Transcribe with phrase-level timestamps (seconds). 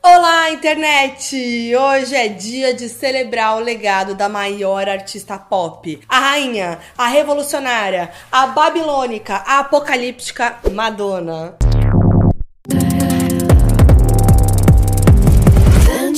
[0.00, 1.34] Olá, internet!
[1.76, 8.12] Hoje é dia de celebrar o legado da maior artista pop, a rainha, a revolucionária,
[8.30, 11.56] a babilônica, a apocalíptica Madonna.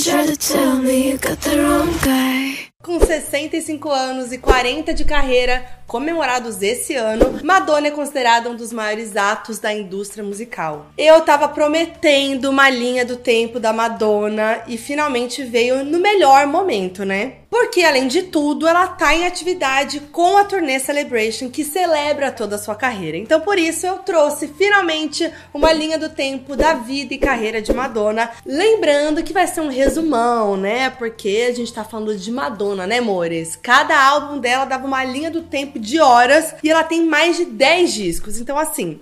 [0.03, 2.50] Try to tell me you got the wrong guy.
[2.83, 8.73] Com 65 anos e 40 de carreira comemorados esse ano, Madonna é considerada um dos
[8.73, 10.87] maiores atos da indústria musical.
[10.97, 17.05] Eu tava prometendo uma linha do tempo da Madonna e finalmente veio no melhor momento,
[17.05, 17.35] né?
[17.51, 22.55] Porque, além de tudo, ela tá em atividade com a turnê Celebration, que celebra toda
[22.55, 23.17] a sua carreira.
[23.17, 27.75] Então, por isso, eu trouxe finalmente uma linha do tempo da vida e carreira de
[27.75, 28.31] Madonna.
[28.47, 30.91] Lembrando que vai ser um resumão, né?
[30.91, 33.57] Porque a gente tá falando de Madonna, né, amores?
[33.57, 37.45] Cada álbum dela dava uma linha do tempo de horas e ela tem mais de
[37.45, 38.41] 10 discos.
[38.41, 39.01] Então, assim,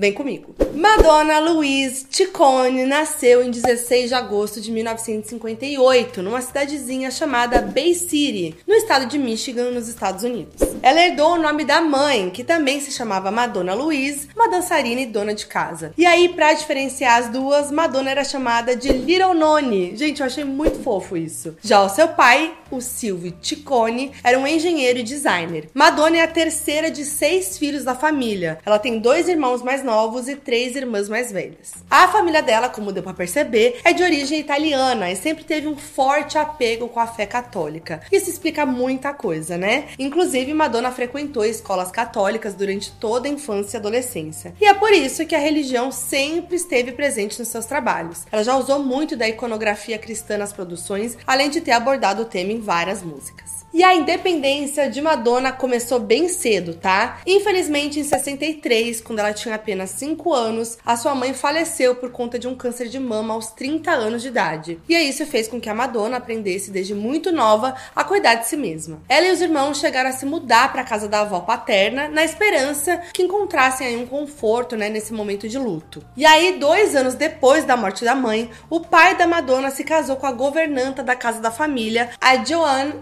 [0.00, 0.54] Vem comigo.
[0.74, 8.56] Madonna Louise Ciccone nasceu em 16 de agosto de 1958, numa cidadezinha chamada Bay City,
[8.66, 10.54] no estado de Michigan, nos Estados Unidos.
[10.80, 15.06] Ela herdou o nome da mãe, que também se chamava Madonna Louise, uma dançarina e
[15.06, 15.92] dona de casa.
[15.98, 19.94] E aí, para diferenciar as duas, Madonna era chamada de Little Noni.
[19.98, 21.58] Gente, eu achei muito fofo isso.
[21.60, 25.68] Já o seu pai, o Silvio Ciccone, era um engenheiro e designer.
[25.74, 28.60] Madonna é a terceira de seis filhos da família.
[28.64, 29.89] Ela tem dois irmãos mais novos
[30.28, 31.72] e três irmãs mais velhas.
[31.90, 35.76] A família dela, como deu para perceber, é de origem italiana e sempre teve um
[35.76, 38.00] forte apego com a fé católica.
[38.10, 39.88] Isso explica muita coisa, né?
[39.98, 44.54] Inclusive, Madonna frequentou escolas católicas durante toda a infância e adolescência.
[44.60, 48.26] E é por isso que a religião sempre esteve presente nos seus trabalhos.
[48.30, 52.52] Ela já usou muito da iconografia cristã nas produções, além de ter abordado o tema
[52.52, 53.59] em várias músicas.
[53.72, 57.20] E a independência de Madonna começou bem cedo, tá?
[57.24, 62.36] Infelizmente, em 63, quando ela tinha apenas 5 anos, a sua mãe faleceu por conta
[62.36, 64.80] de um câncer de mama aos 30 anos de idade.
[64.88, 68.56] E isso fez com que a Madonna aprendesse desde muito nova a cuidar de si
[68.56, 69.02] mesma.
[69.08, 72.24] Ela e os irmãos chegaram a se mudar para a casa da avó paterna, na
[72.24, 76.04] esperança que encontrassem aí um conforto, né, nesse momento de luto.
[76.16, 80.16] E aí, dois anos depois da morte da mãe, o pai da Madonna se casou
[80.16, 82.94] com a governanta da casa da família, a Joanne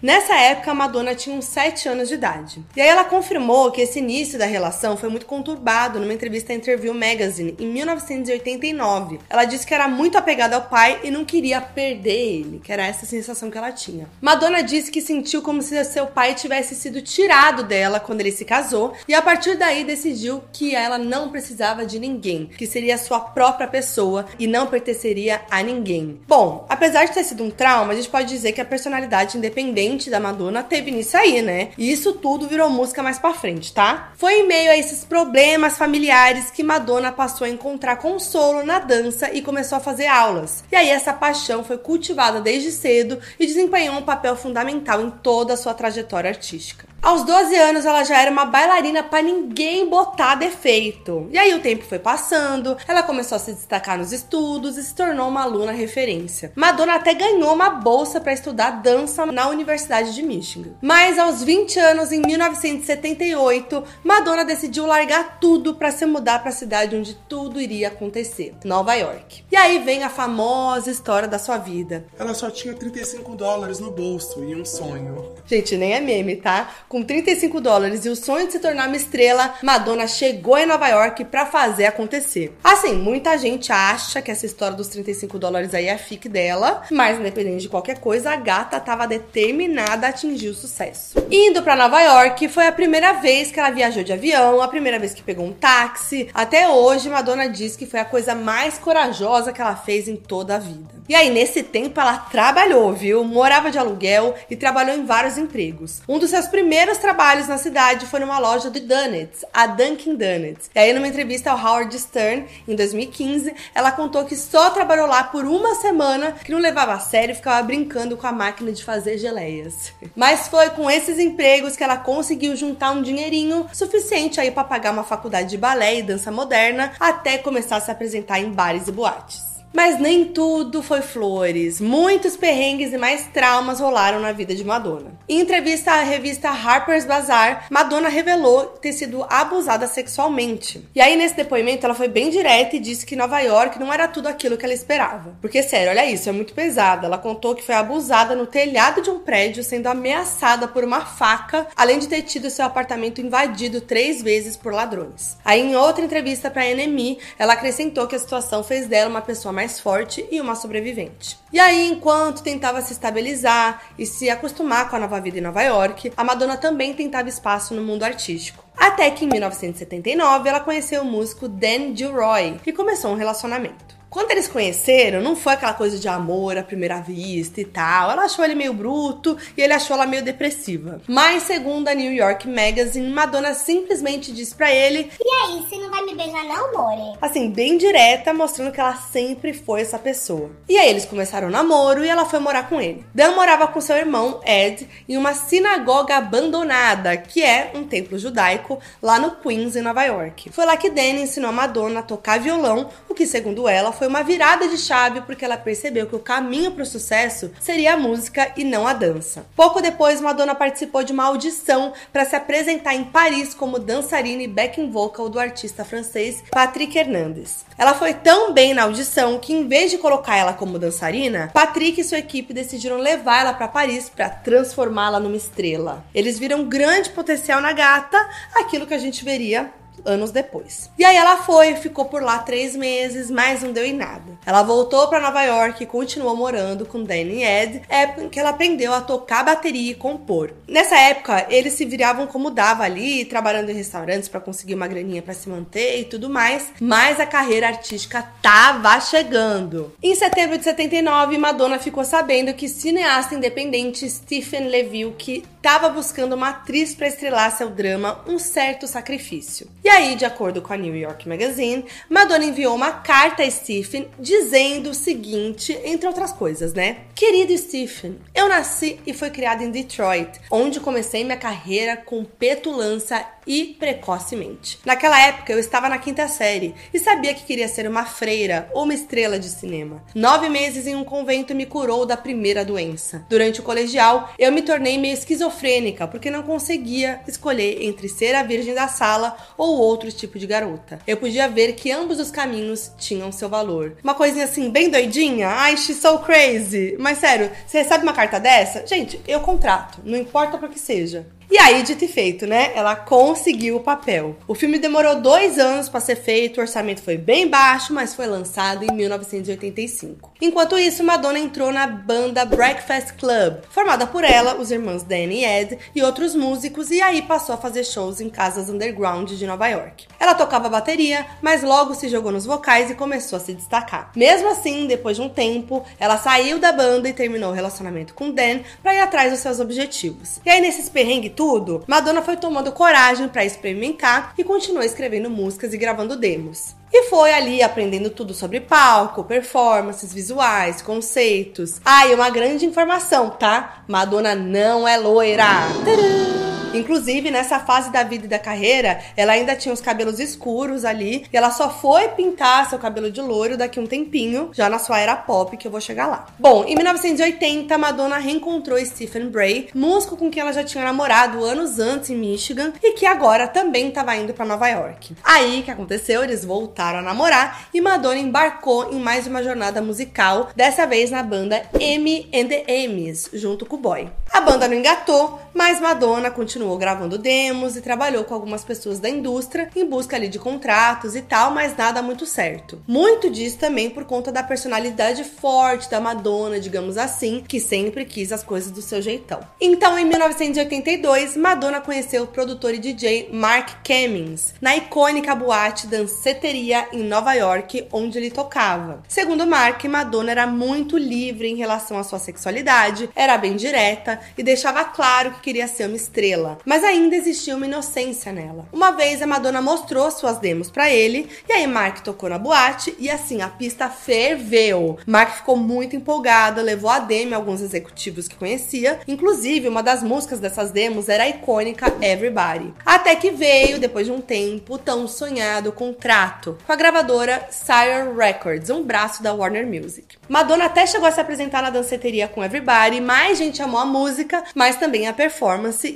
[0.00, 2.64] Nessa época, a Madonna tinha uns 7 anos de idade.
[2.76, 6.56] E aí ela confirmou que esse início da relação foi muito conturbado numa entrevista à
[6.56, 9.18] Interview Magazine em 1989.
[9.28, 12.86] Ela disse que era muito apegada ao pai e não queria perder ele, que era
[12.86, 14.08] essa sensação que ela tinha.
[14.20, 18.44] Madonna disse que sentiu como se seu pai tivesse sido tirado dela quando ele se
[18.44, 23.20] casou e a partir daí decidiu que ela não precisava de ninguém, que seria sua
[23.20, 26.20] própria pessoa e não pertenceria a ninguém.
[26.26, 30.10] Bom, apesar de ter sido um trauma, a gente pode dizer que a personalidade independente
[30.10, 31.70] da Madonna teve nisso aí, né?
[31.76, 34.12] E isso tudo virou música mais pra frente, tá?
[34.16, 39.32] Foi em meio a esses problemas familiares que Madonna passou a encontrar consolo na dança
[39.32, 40.64] e começou a fazer aulas.
[40.70, 45.54] E aí essa paixão foi cultivada desde cedo e desempenhou um papel fundamental em toda
[45.54, 46.91] a sua trajetória artística.
[47.02, 51.28] Aos 12 anos, ela já era uma bailarina para ninguém botar defeito.
[51.32, 54.94] E aí o tempo foi passando, ela começou a se destacar nos estudos e se
[54.94, 56.52] tornou uma aluna referência.
[56.54, 60.74] Madonna até ganhou uma bolsa para estudar dança na Universidade de Michigan.
[60.80, 66.52] Mas aos 20 anos, em 1978, Madonna decidiu largar tudo para se mudar para a
[66.52, 69.44] cidade onde tudo iria acontecer, Nova York.
[69.50, 72.06] E aí vem a famosa história da sua vida.
[72.16, 75.32] Ela só tinha 35 dólares no bolso e um sonho.
[75.46, 76.70] Gente, nem é meme, tá?
[76.92, 80.86] Com 35 dólares e o sonho de se tornar uma estrela, Madonna chegou em Nova
[80.88, 82.54] York para fazer acontecer.
[82.62, 87.18] Assim, muita gente acha que essa história dos 35 dólares aí é a dela, mas
[87.18, 91.14] independente de qualquer coisa, a gata tava determinada a atingir o sucesso.
[91.30, 94.98] Indo para Nova York, foi a primeira vez que ela viajou de avião, a primeira
[94.98, 96.28] vez que pegou um táxi.
[96.34, 100.56] Até hoje, Madonna diz que foi a coisa mais corajosa que ela fez em toda
[100.56, 101.00] a vida.
[101.08, 103.24] E aí, nesse tempo, ela trabalhou, viu?
[103.24, 106.00] Morava de aluguel e trabalhou em vários empregos.
[106.08, 110.70] Um dos seus primeiros trabalhos na cidade foi numa loja de donuts, a Dunkin' Donuts.
[110.74, 115.24] E aí, numa entrevista ao Howard Stern, em 2015, ela contou que só trabalhou lá
[115.24, 118.82] por uma semana, que não levava a sério e ficava brincando com a máquina de
[118.82, 119.92] fazer geleias.
[120.16, 124.92] Mas foi com esses empregos que ela conseguiu juntar um dinheirinho suficiente aí para pagar
[124.92, 128.92] uma faculdade de balé e dança moderna, até começar a se apresentar em bares e
[128.92, 129.51] boates.
[129.72, 131.80] Mas nem tudo foi flores.
[131.80, 135.12] Muitos perrengues e mais traumas rolaram na vida de Madonna.
[135.28, 140.86] Em entrevista à revista Harper's Bazaar, Madonna revelou ter sido abusada sexualmente.
[140.94, 144.06] E aí, nesse depoimento, ela foi bem direta e disse que Nova York não era
[144.06, 145.36] tudo aquilo que ela esperava.
[145.40, 147.06] Porque, sério, olha isso, é muito pesado.
[147.06, 151.66] Ela contou que foi abusada no telhado de um prédio, sendo ameaçada por uma faca,
[151.74, 155.38] além de ter tido seu apartamento invadido três vezes por ladrões.
[155.44, 159.22] Aí, em outra entrevista para a NME, ela acrescentou que a situação fez dela uma
[159.22, 161.38] pessoa mais mais forte e uma sobrevivente.
[161.52, 165.62] E aí, enquanto tentava se estabilizar e se acostumar com a nova vida em Nova
[165.62, 168.64] York, a Madonna também tentava espaço no mundo artístico.
[168.76, 174.01] Até que em 1979 ela conheceu o músico Dan Gilroy e começou um relacionamento.
[174.12, 178.10] Quando eles conheceram, não foi aquela coisa de amor à primeira vista e tal.
[178.10, 181.00] Ela achou ele meio bruto e ele achou ela meio depressiva.
[181.08, 185.90] Mas, segundo a New York Magazine, Madonna simplesmente disse para ele: E aí, você não
[185.90, 187.16] vai me beijar, não, more?
[187.22, 190.50] Assim, bem direta, mostrando que ela sempre foi essa pessoa.
[190.68, 193.06] E aí eles começaram o namoro e ela foi morar com ele.
[193.14, 198.78] Dan morava com seu irmão, Ed, em uma sinagoga abandonada, que é um templo judaico,
[199.00, 200.52] lá no Queens, em Nova York.
[200.52, 204.01] Foi lá que Dan ensinou a Madonna a tocar violão, o que, segundo ela, foi
[204.08, 207.96] uma virada de chave porque ela percebeu que o caminho para o sucesso seria a
[207.96, 209.46] música e não a dança.
[209.54, 214.48] Pouco depois, Madonna participou de uma audição para se apresentar em Paris como dançarina e
[214.48, 217.64] backing vocal do artista francês Patrick Hernandez.
[217.76, 222.00] Ela foi tão bem na audição que, em vez de colocar ela como dançarina, Patrick
[222.00, 226.04] e sua equipe decidiram levar ela para Paris para transformá-la numa estrela.
[226.14, 228.18] Eles viram grande potencial na gata,
[228.54, 229.70] aquilo que a gente veria
[230.04, 230.90] anos depois.
[230.98, 234.38] E aí ela foi, ficou por lá três meses, mas não deu em nada.
[234.44, 238.50] Ela voltou para Nova York e continuou morando com Danny e Ed, época que ela
[238.50, 240.52] aprendeu a tocar bateria e compor.
[240.68, 245.22] Nessa época, eles se viravam como dava ali, trabalhando em restaurantes para conseguir uma graninha
[245.22, 249.92] para se manter e tudo mais, mas a carreira artística tava chegando.
[250.02, 254.68] Em setembro de 79, Madonna ficou sabendo que cineasta independente Stephen
[255.16, 259.68] que estava buscando uma atriz para estrelar seu drama Um Certo Sacrifício.
[259.84, 264.08] E aí, de acordo com a New York Magazine, Madonna enviou uma carta a Stephen
[264.18, 267.02] dizendo o seguinte, entre outras coisas, né?
[267.14, 273.24] Querido Stephen, eu nasci e fui criado em Detroit, onde comecei minha carreira com petulância
[273.46, 274.78] e precocemente.
[274.84, 278.84] Naquela época eu estava na quinta série e sabia que queria ser uma freira ou
[278.84, 280.02] uma estrela de cinema.
[280.14, 283.24] Nove meses em um convento me curou da primeira doença.
[283.28, 288.42] Durante o colegial, eu me tornei meio esquizofrênica porque não conseguia escolher entre ser a
[288.42, 290.98] virgem da sala ou outro tipo de garota.
[291.06, 293.96] Eu podia ver que ambos os caminhos tinham seu valor.
[294.02, 295.48] Uma coisinha assim, bem doidinha.
[295.48, 296.96] Ai, she's so crazy.
[296.98, 298.86] Mas sério, você recebe uma carta dessa?
[298.86, 300.00] Gente, eu contrato.
[300.04, 301.26] Não importa para que seja.
[301.52, 302.72] E aí, dito e feito, né?
[302.74, 304.38] Ela conseguiu o papel.
[304.48, 308.26] O filme demorou dois anos para ser feito, o orçamento foi bem baixo, mas foi
[308.26, 310.32] lançado em 1985.
[310.40, 315.44] Enquanto isso, Madonna entrou na banda Breakfast Club, formada por ela, os irmãos Danny e
[315.44, 319.68] Ed e outros músicos, e aí passou a fazer shows em casas underground de Nova
[319.68, 320.06] York.
[320.18, 324.10] Ela tocava bateria, mas logo se jogou nos vocais e começou a se destacar.
[324.16, 328.30] Mesmo assim, depois de um tempo, ela saiu da banda e terminou o relacionamento com
[328.30, 330.40] Dan para ir atrás dos seus objetivos.
[330.46, 335.74] E aí, nesses perrengues tudo, Madonna foi tomando coragem para experimentar e continuou escrevendo músicas
[335.74, 336.76] e gravando demos.
[336.92, 341.80] E foi ali aprendendo tudo sobre palco, performances, visuais, conceitos.
[341.84, 343.82] Ah, e uma grande informação, tá?
[343.88, 345.44] Madonna não é loira.
[345.84, 346.51] Tadã!
[346.74, 351.26] Inclusive, nessa fase da vida e da carreira, ela ainda tinha os cabelos escuros ali.
[351.32, 354.98] E ela só foi pintar seu cabelo de loiro daqui um tempinho, já na sua
[354.98, 356.26] era pop, que eu vou chegar lá.
[356.38, 361.78] Bom, em 1980, Madonna reencontrou Stephen Bray, músico com quem ela já tinha namorado anos
[361.78, 365.14] antes em Michigan e que agora também estava indo para Nova York.
[365.22, 370.50] Aí que aconteceu, eles voltaram a namorar e Madonna embarcou em mais uma jornada musical,
[370.56, 374.08] dessa vez na banda M and the M's, junto com o boy.
[374.30, 379.08] A banda não engatou, mas Madonna continuou gravando demos e trabalhou com algumas pessoas da
[379.08, 382.82] indústria em busca ali de contratos e tal, mas nada muito certo.
[382.86, 388.32] Muito disso também por conta da personalidade forte da Madonna, digamos assim, que sempre quis
[388.32, 389.40] as coisas do seu jeitão.
[389.60, 396.88] Então, em 1982, Madonna conheceu o produtor e DJ Mark Cummings na icônica boate Danceteria
[396.92, 399.02] em Nova York, onde ele tocava.
[399.08, 404.42] Segundo Mark, Madonna era muito livre em relação à sua sexualidade, era bem direta e
[404.42, 406.58] deixava claro que queria ser uma estrela.
[406.64, 408.66] mas ainda existia uma inocência nela.
[408.72, 412.94] Uma vez a Madonna mostrou suas demos para ele, e aí Mark tocou na boate
[412.98, 414.98] e assim a pista ferveu.
[415.06, 420.02] Mark ficou muito empolgado, levou a demo a alguns executivos que conhecia, inclusive uma das
[420.02, 422.72] músicas dessas demos era a icônica Everybody.
[422.86, 428.70] Até que veio, depois de um tempo, tão sonhado contrato com a gravadora Sire Records,
[428.70, 430.16] um braço da Warner Music.
[430.28, 434.42] Madonna até chegou a se apresentar na danceteria com Everybody, mais gente amou a música,
[434.54, 435.31] mas também a performance.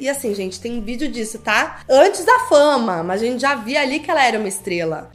[0.01, 1.81] E assim, gente, tem vídeo disso, tá?
[1.89, 5.11] Antes da fama, mas a gente já via ali que ela era uma estrela.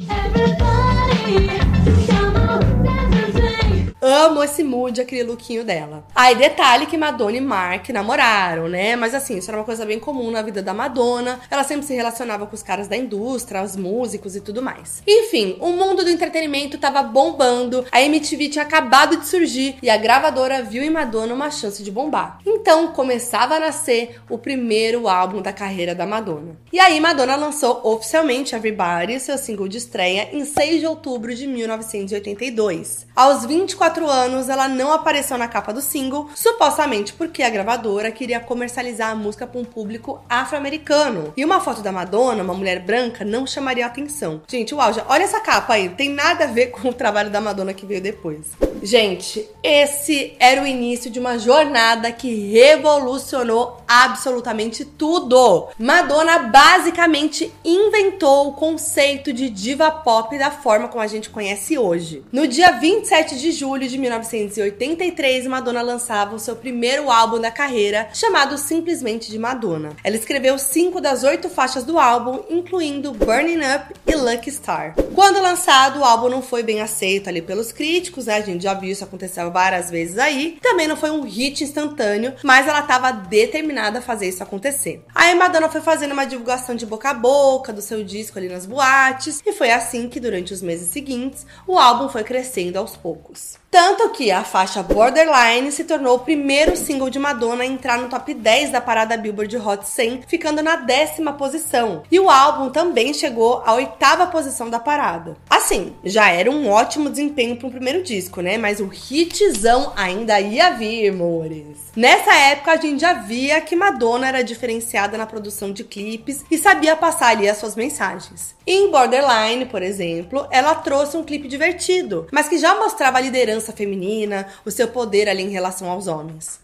[4.04, 6.04] Amo esse mood, aquele lookinho dela.
[6.16, 8.96] Aí, detalhe que Madonna e Mark namoraram, né?
[8.96, 11.40] Mas assim, isso era uma coisa bem comum na vida da Madonna.
[11.52, 15.04] Ela sempre se relacionava com os caras da indústria, os músicos e tudo mais.
[15.08, 19.98] Enfim, o mundo do entretenimento tava bombando, a MTV tinha acabado de surgir e a
[19.98, 22.40] gravadora viu em Madonna uma chance de bombar.
[22.44, 26.58] Então, começava a nascer o primeiro álbum da carreira da Madonna.
[26.74, 31.46] E aí, Madonna lançou oficialmente Everybody, seu single de estreia, em 6 de outubro de
[31.46, 33.06] 1982.
[33.16, 38.40] Aos 24 anos, ela não apareceu na capa do single, supostamente porque a gravadora queria
[38.40, 41.34] comercializar a música para um público afro-americano.
[41.36, 44.42] E uma foto da Madonna, uma mulher branca, não chamaria atenção.
[44.48, 47.42] Gente, uau, já, olha essa capa aí, tem nada a ver com o trabalho da
[47.42, 48.52] Madonna que veio depois.
[48.84, 55.68] Gente, esse era o início de uma jornada que revolucionou absolutamente tudo.
[55.78, 62.24] Madonna basicamente inventou o conceito de diva pop da forma como a gente conhece hoje.
[62.32, 68.10] No dia 27 de julho de 1983, Madonna lançava o seu primeiro álbum da carreira,
[68.14, 69.92] chamado simplesmente de Madonna.
[70.04, 74.96] Ela escreveu cinco das oito faixas do álbum, incluindo Burning Up e Lucky Star.
[75.14, 78.36] Quando lançado, o álbum não foi bem aceito ali pelos críticos, né?
[78.36, 80.58] A gente já viu isso acontecer várias vezes aí.
[80.62, 85.04] Também não foi um hit instantâneo, mas ela estava determinada a fazer isso acontecer.
[85.14, 88.66] Aí Madonna foi fazendo uma divulgação de boca a boca do seu disco ali nas
[88.66, 93.60] boates, e foi assim que durante os meses seguintes o álbum foi crescendo aos poucos.
[93.72, 98.10] Tanto que a faixa Borderline se tornou o primeiro single de Madonna a entrar no
[98.10, 102.04] top 10 da parada Billboard Hot 100, ficando na décima posição.
[102.12, 105.38] E o álbum também chegou à oitava posição da parada.
[105.50, 108.58] Assim, já era um ótimo desempenho para um primeiro disco, né?
[108.58, 111.78] Mas o hitzão ainda ia vir, amores.
[111.96, 116.58] Nessa época, a gente já via que Madonna era diferenciada na produção de clipes e
[116.58, 118.54] sabia passar ali as suas mensagens.
[118.68, 123.61] Em Borderline, por exemplo, ela trouxe um clipe divertido, mas que já mostrava a liderança
[123.72, 126.60] feminina, o seu poder ali em relação aos homens.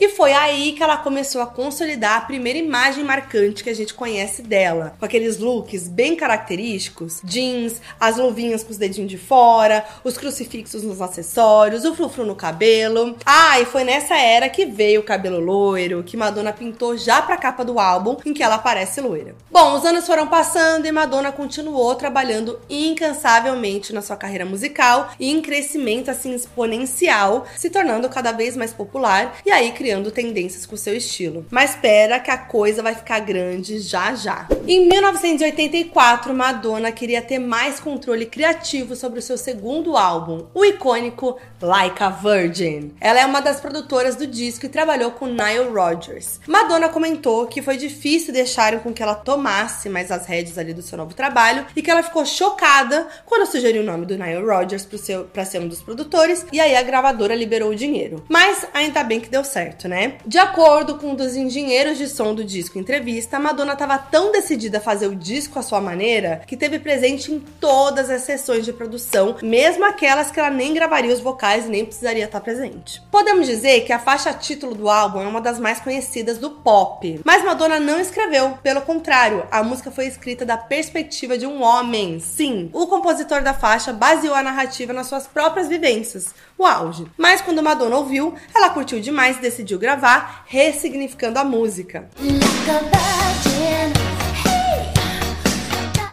[0.00, 3.94] E foi aí que ela começou a consolidar a primeira imagem marcante que a gente
[3.94, 9.84] conhece dela, com aqueles looks bem característicos, jeans, as luvinhas com os dedinhos de fora,
[10.04, 13.16] os crucifixos nos acessórios, o frufru no cabelo.
[13.26, 17.36] Ah, e foi nessa era que veio o cabelo loiro, que Madonna pintou já pra
[17.36, 19.34] capa do álbum, em que ela aparece loira.
[19.50, 25.28] Bom, os anos foram passando e Madonna continuou trabalhando incansavelmente na sua carreira musical e
[25.28, 30.76] em crescimento assim exponencial, se tornando cada vez mais popular e aí criando tendências com
[30.76, 31.46] seu estilo.
[31.50, 34.46] Mas espera que a coisa vai ficar grande já já.
[34.66, 41.38] Em 1984, Madonna queria ter mais controle criativo sobre o seu segundo álbum, o icônico
[41.62, 42.92] Like a Virgin.
[43.00, 46.38] Ela é uma das produtoras do disco e trabalhou com Nile Rodgers.
[46.46, 50.82] Madonna comentou que foi difícil deixarem com que ela tomasse mais as rédeas ali do
[50.82, 54.86] seu novo trabalho e que ela ficou chocada quando sugeriu o nome do Nile Rodgers
[55.32, 58.22] para ser um dos produtores e aí a gravadora liberou o dinheiro.
[58.28, 60.14] Mas ainda bem que deu certo certo, né?
[60.26, 64.32] De acordo com um dos engenheiros de som do disco em entrevista, Madonna estava tão
[64.32, 68.64] decidida a fazer o disco à sua maneira que teve presente em todas as sessões
[68.64, 73.00] de produção, mesmo aquelas que ela nem gravaria os vocais e nem precisaria estar presente.
[73.10, 77.20] Podemos dizer que a faixa título do álbum é uma das mais conhecidas do pop,
[77.24, 82.18] mas Madonna não escreveu, pelo contrário, a música foi escrita da perspectiva de um homem.
[82.18, 87.06] Sim, o compositor da faixa baseou a narrativa nas suas próprias vivências, o auge.
[87.16, 92.10] Mas quando Madonna ouviu, ela curtiu demais e decidiu gravar, ressignificando a música.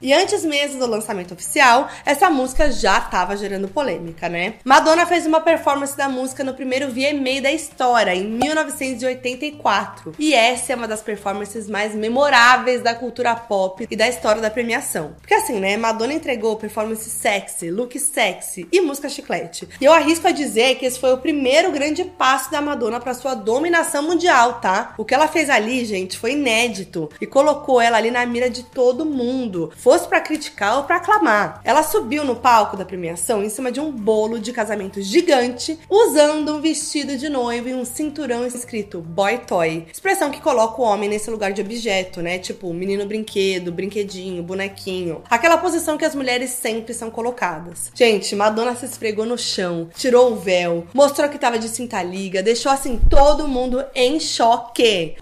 [0.05, 4.53] E antes mesmo do lançamento oficial, essa música já estava gerando polêmica, né?
[4.63, 10.13] Madonna fez uma performance da música no primeiro VMA da história, em 1984.
[10.19, 14.51] E essa é uma das performances mais memoráveis da cultura pop e da história da
[14.51, 15.15] premiação.
[15.19, 15.75] Porque assim, né?
[15.75, 19.67] Madonna entregou performance sexy, look sexy e música chiclete.
[19.81, 23.15] E eu arrisco a dizer que esse foi o primeiro grande passo da Madonna para
[23.15, 24.93] sua dominação mundial, tá?
[24.99, 28.61] O que ela fez ali, gente, foi inédito e colocou ela ali na mira de
[28.61, 29.73] todo mundo.
[29.75, 31.61] Foi fosse para criticar ou para aclamar.
[31.63, 36.55] Ela subiu no palco da premiação em cima de um bolo de casamento gigante, usando
[36.55, 39.87] um vestido de noiva e um cinturão escrito Boy Toy.
[39.91, 42.37] Expressão que coloca o homem nesse lugar de objeto, né?
[42.37, 45.23] Tipo, menino brinquedo, brinquedinho, bonequinho.
[45.29, 47.89] Aquela posição que as mulheres sempre são colocadas.
[47.93, 52.43] Gente, Madonna se esfregou no chão, tirou o véu, mostrou que tava de cinta liga,
[52.43, 55.15] deixou assim todo mundo em choque.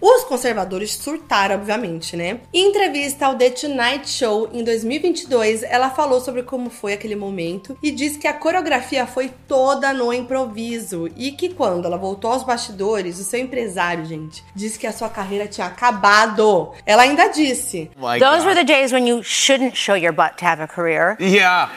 [0.00, 2.40] Os conservadores surtaram, obviamente, né?
[2.54, 7.76] Em entrevista ao The Tonight Show em 2022, ela falou sobre como foi aquele momento
[7.82, 12.44] e disse que a coreografia foi toda no improviso e que quando ela voltou aos
[12.44, 16.72] bastidores, o seu empresário, gente, disse que a sua carreira tinha acabado.
[16.86, 20.62] Ela ainda disse: Those were the days when you shouldn't show your butt to have
[20.62, 21.16] a career.
[21.20, 21.70] Yeah.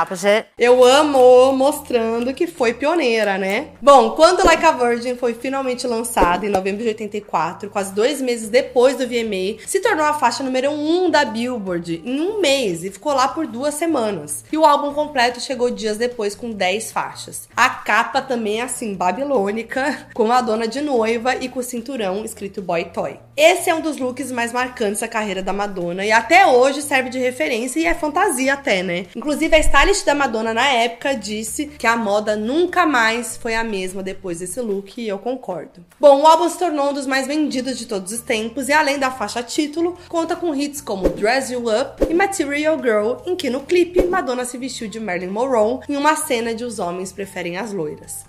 [0.00, 0.46] Opposite.
[0.56, 3.70] Eu amo mostrando que foi pioneira, né?
[3.82, 8.48] Bom, quando Like a Virgin foi finalmente lançada em novembro de 84, quase dois meses
[8.48, 12.84] depois do VMA, se tornou a faixa número 1 um da Billboard em um mês
[12.84, 14.44] e ficou lá por duas semanas.
[14.52, 17.48] E o álbum completo chegou dias depois com 10 faixas.
[17.56, 22.24] A capa também é assim, babilônica, com a dona de noiva e com o cinturão
[22.24, 23.18] escrito Boy Toy.
[23.36, 27.08] Esse é um dos looks mais marcantes da carreira da Madonna e até hoje serve
[27.08, 29.06] de referência e é fantasia até, né?
[29.16, 33.54] Inclusive Inclusive, a stylist da Madonna na época disse que a moda nunca mais foi
[33.54, 35.82] a mesma depois desse look, e eu concordo.
[35.98, 38.98] Bom, o álbum se tornou um dos mais vendidos de todos os tempos, e além
[38.98, 43.48] da faixa título, conta com hits como Dress You Up e Material Girl, em que
[43.48, 47.56] no clipe Madonna se vestiu de Marilyn Monroe em uma cena de Os Homens Preferem
[47.56, 48.26] as Loiras.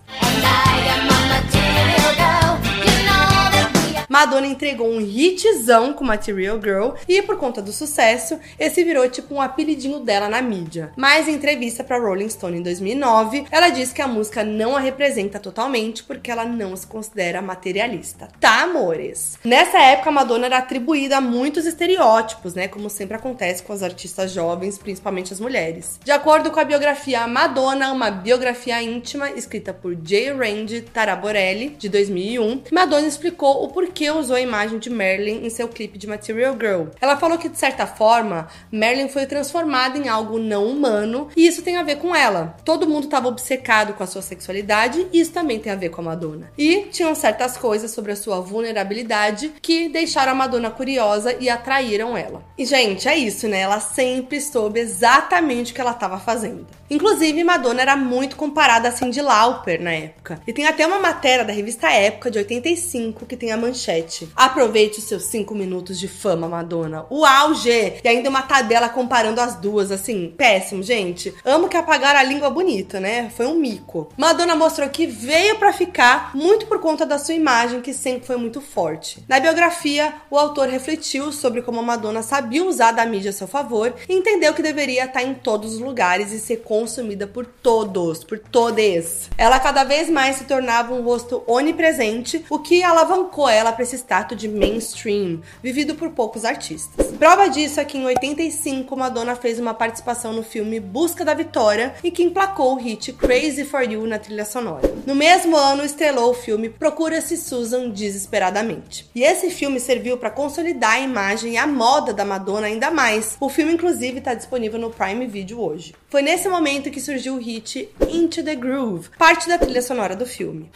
[4.12, 9.34] Madonna entregou um hitzão com Material Girl e por conta do sucesso, esse virou tipo
[9.34, 10.92] um apelidinho dela na mídia.
[10.98, 14.82] Mas em entrevista para Rolling Stone em 2009, ela disse que a música não a
[14.82, 18.28] representa totalmente porque ela não se considera materialista.
[18.38, 19.40] Tá, amores?
[19.46, 24.34] Nessa época, Madonna era atribuída a muitos estereótipos, né, como sempre acontece com as artistas
[24.34, 25.98] jovens, principalmente as mulheres.
[26.04, 30.34] De acordo com a biografia Madonna, uma biografia íntima escrita por J.
[30.34, 35.68] Randy Taraborelli, de 2001, Madonna explicou o porquê usou a imagem de Marilyn em seu
[35.68, 36.86] clipe de Material Girl.
[37.00, 41.62] Ela falou que, de certa forma, Marilyn foi transformada em algo não humano e isso
[41.62, 42.56] tem a ver com ela.
[42.66, 46.02] Todo mundo estava obcecado com a sua sexualidade e isso também tem a ver com
[46.02, 46.52] a Madonna.
[46.58, 52.18] E tinham certas coisas sobre a sua vulnerabilidade que deixaram a Madonna curiosa e atraíram
[52.18, 52.44] ela.
[52.58, 53.60] E, gente, é isso, né?
[53.60, 56.66] Ela sempre soube exatamente o que ela estava fazendo.
[56.90, 60.42] Inclusive, Madonna era muito comparada a Cyndi Lauper na época.
[60.46, 64.30] E tem até uma matéria da revista Época de 85 que tem a manchete manchete.
[64.36, 67.06] Aproveite os seus cinco minutos de fama, Madonna.
[67.10, 67.96] O auge!
[68.04, 71.34] E ainda uma tabela comparando as duas, assim, péssimo, gente.
[71.44, 73.30] Amo que apagaram a língua bonita, né?
[73.36, 74.10] Foi um mico.
[74.18, 78.38] Madonna mostrou que veio para ficar muito por conta da sua imagem, que sempre foi
[78.38, 79.24] muito forte.
[79.28, 83.48] Na biografia, o autor refletiu sobre como a Madonna sabia usar da mídia a seu
[83.48, 88.24] favor e entendeu que deveria estar em todos os lugares e ser consumida por todos,
[88.24, 89.30] por todes.
[89.38, 93.98] Ela cada vez mais se tornava um rosto onipresente, o que alavancou ela para esse
[93.98, 97.08] status de mainstream, vivido por poucos artistas.
[97.18, 101.94] Prova disso é que em 85 Madonna fez uma participação no filme Busca da Vitória
[102.04, 104.92] e que emplacou o hit Crazy for You na trilha sonora.
[105.06, 109.10] No mesmo ano estrelou o filme Procura-se Susan Desesperadamente.
[109.14, 113.38] E esse filme serviu para consolidar a imagem e a moda da Madonna ainda mais.
[113.40, 115.94] O filme inclusive está disponível no Prime Video hoje.
[116.10, 120.26] Foi nesse momento que surgiu o hit Into the Groove, parte da trilha sonora do
[120.26, 120.70] filme.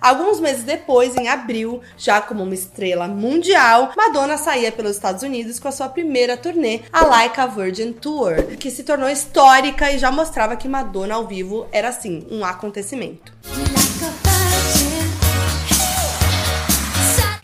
[0.00, 5.58] Alguns meses depois, em abril, já como uma estrela mundial, Madonna saía pelos Estados Unidos
[5.58, 9.98] com a sua primeira turnê, a Like a Virgin Tour, que se tornou histórica e
[9.98, 13.32] já mostrava que Madonna ao vivo era assim, um acontecimento.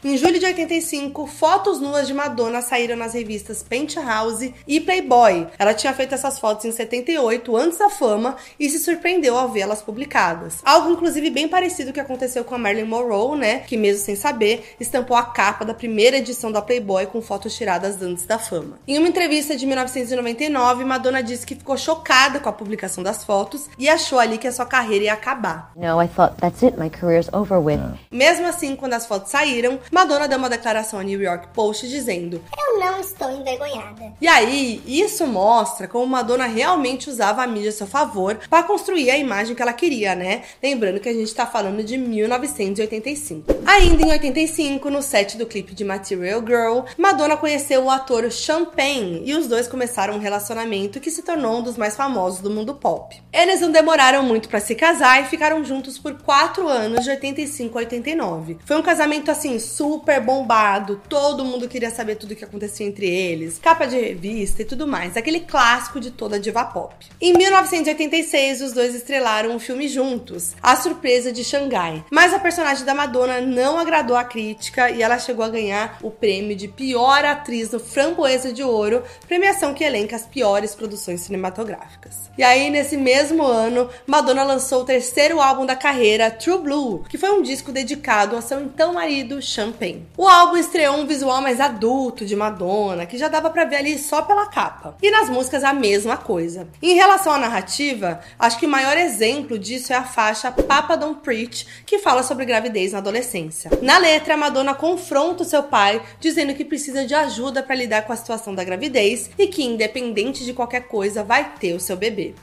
[0.04, 5.46] Em julho de 85, fotos nuas de Madonna saíram nas revistas Penthouse e Playboy.
[5.56, 9.80] Ela tinha feito essas fotos em 78, antes da fama, e se surpreendeu ao vê-las
[9.80, 10.58] publicadas.
[10.64, 13.60] Algo, inclusive, bem parecido que aconteceu com a Marilyn Monroe, né?
[13.60, 18.02] Que, mesmo sem saber, estampou a capa da primeira edição da Playboy com fotos tiradas
[18.02, 18.80] antes da fama.
[18.88, 23.70] Em uma entrevista de 1999, Madonna disse que ficou chocada com a publicação das fotos
[23.78, 25.70] e achou ali que a sua carreira ia acabar.
[25.76, 26.76] No, I thought that's it.
[26.76, 27.78] My career's over with.
[28.10, 32.40] Mesmo assim, quando as fotos saíram, Madonna deu uma declaração ao New York Post dizendo:
[32.58, 34.14] Eu não estou envergonhada.
[34.18, 39.10] E aí, isso mostra como Madonna realmente usava a mídia a seu favor para construir
[39.10, 40.44] a imagem que ela queria, né?
[40.62, 43.52] Lembrando que a gente tá falando de 1985.
[43.66, 49.20] Ainda em 85, no set do clipe de Material Girl, Madonna conheceu o ator Champagne
[49.26, 52.74] e os dois começaram um relacionamento que se tornou um dos mais famosos do mundo
[52.74, 53.22] pop.
[53.30, 57.78] Eles não demoraram muito para se casar e ficaram juntos por 4 anos, de 85
[57.78, 58.56] a 89.
[58.64, 59.81] Foi um casamento assim super
[60.24, 64.64] bombado, todo mundo queria saber tudo o que acontecia entre eles, capa de revista e
[64.64, 66.94] tudo mais, aquele clássico de toda diva pop.
[67.20, 72.04] Em 1986, os dois estrelaram um filme juntos, A Surpresa de Xangai.
[72.10, 76.10] Mas a personagem da Madonna não agradou a crítica e ela chegou a ganhar o
[76.10, 82.30] prêmio de pior atriz no Framboesa de Ouro, premiação que elenca as piores produções cinematográficas.
[82.36, 87.18] E aí, nesse mesmo ano, Madonna lançou o terceiro álbum da carreira, True Blue, que
[87.18, 89.40] foi um disco dedicado ao seu então marido,
[89.72, 90.06] Champagne.
[90.16, 93.98] O álbum estreou um visual mais adulto de Madonna, que já dava pra ver ali
[93.98, 94.96] só pela capa.
[95.02, 96.68] E nas músicas a mesma coisa.
[96.82, 101.20] Em relação à narrativa, acho que o maior exemplo disso é a faixa Papa Don't
[101.20, 103.70] Preach, que fala sobre gravidez na adolescência.
[103.80, 108.12] Na letra, Madonna confronta o seu pai, dizendo que precisa de ajuda para lidar com
[108.12, 112.34] a situação da gravidez e que, independente de qualquer coisa, vai ter o seu bebê.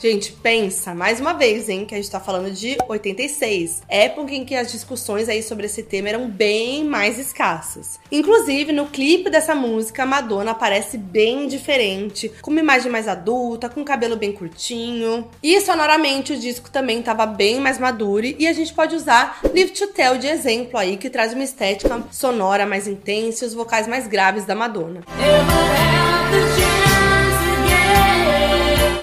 [0.00, 4.44] Gente, pensa, mais uma vez, hein, que a gente tá falando de 86, época em
[4.44, 7.98] que as discussões aí sobre esse tema eram bem mais escassas.
[8.12, 13.84] Inclusive, no clipe dessa música, Madonna aparece bem diferente, com uma imagem mais adulta, com
[13.84, 15.28] cabelo bem curtinho.
[15.42, 19.72] E sonoramente o disco também tava bem mais maduro e a gente pode usar Live
[19.72, 23.88] to Tell de exemplo aí, que traz uma estética sonora mais intensa e os vocais
[23.88, 25.02] mais graves da Madonna.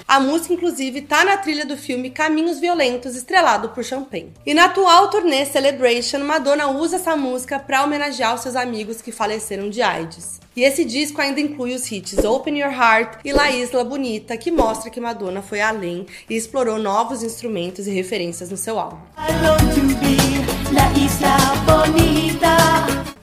[0.08, 4.32] A música, inclusive, tá na trilha do filme Caminhos Violentos, estrelado por Champagne.
[4.46, 9.10] E na atual turnê Celebration, Madonna usa essa música para homenagear os seus amigos que
[9.10, 10.38] faleceram de AIDS.
[10.54, 14.52] E esse disco ainda inclui os hits Open Your Heart e La Isla Bonita, que
[14.52, 18.98] mostra que Madonna foi além e explorou novos instrumentos e referências no seu álbum.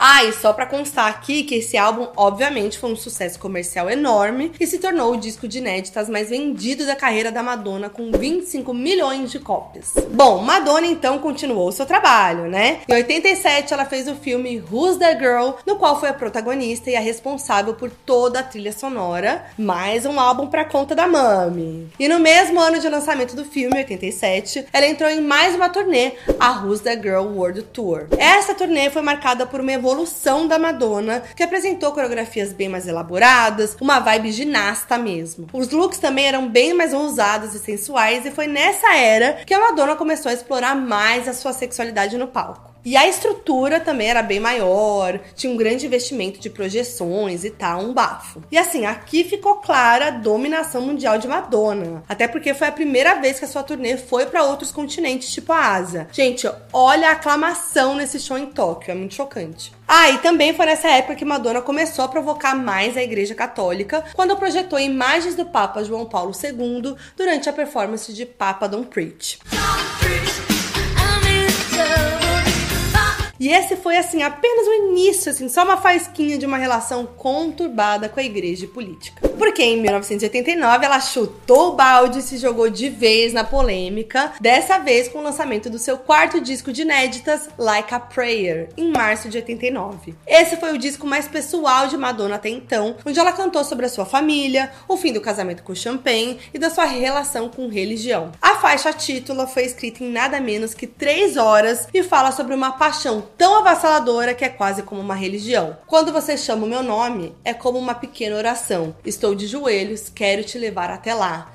[0.06, 4.52] Ah, e só pra constar aqui que esse álbum, obviamente, foi um sucesso comercial enorme
[4.60, 8.74] e se tornou o disco de inéditas mais vendido da carreira da Madonna, com 25
[8.74, 9.94] milhões de cópias.
[10.12, 12.82] Bom, Madonna então continuou seu trabalho, né?
[12.86, 16.98] Em 87, ela fez o filme Who's the Girl, no qual foi a protagonista e
[16.98, 21.88] a responsável por toda a trilha sonora, mais um álbum pra conta da Mami.
[21.98, 26.12] E no mesmo ano de lançamento do filme, 87, ela entrou em mais uma turnê,
[26.38, 28.08] a Who's the Girl World Tour.
[28.18, 29.93] Essa turnê foi marcada por uma evolução
[30.48, 35.48] da Madonna, que apresentou coreografias bem mais elaboradas, uma vibe ginasta mesmo.
[35.54, 39.60] Os looks também eram bem mais ousados e sensuais, e foi nessa era que a
[39.60, 42.73] Madonna começou a explorar mais a sua sexualidade no palco.
[42.86, 47.82] E a estrutura também era bem maior, tinha um grande investimento de projeções e tal,
[47.82, 48.44] um bafo.
[48.52, 52.04] E assim, aqui ficou clara a dominação mundial de Madonna.
[52.10, 55.54] Até porque foi a primeira vez que a sua turnê foi para outros continentes, tipo
[55.54, 56.08] a Ásia.
[56.12, 59.72] Gente, olha a aclamação nesse show em Tóquio, é muito chocante.
[59.88, 64.04] Ah, e também foi nessa época que Madonna começou a provocar mais a Igreja Católica,
[64.14, 69.40] quando projetou imagens do Papa João Paulo II durante a performance de Papa Don't Preach.
[73.44, 78.08] E esse foi, assim, apenas o início, assim, só uma faísquinha de uma relação conturbada
[78.08, 79.28] com a igreja e política.
[79.38, 84.80] Porque em 1989 ela chutou o balde e se jogou de vez na polêmica, dessa
[84.80, 89.28] vez com o lançamento do seu quarto disco de inéditas, Like a Prayer, em março
[89.28, 90.16] de 89.
[90.26, 93.90] Esse foi o disco mais pessoal de Madonna até então, onde ela cantou sobre a
[93.90, 98.32] sua família, o fim do casamento com Champagne e da sua relação com religião.
[98.42, 102.72] A faixa título foi escrita em nada menos que 3 horas e fala sobre uma
[102.72, 105.78] paixão tão avassaladora que é quase como uma religião.
[105.88, 108.96] Quando você chama o meu nome, é como uma pequena oração.
[109.06, 111.52] Estou de joelhos, quero te levar até lá.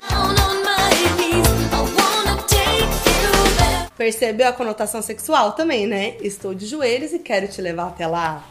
[3.97, 6.15] Percebeu a conotação sexual também, né?
[6.21, 8.43] Estou de joelhos e quero te levar até lá.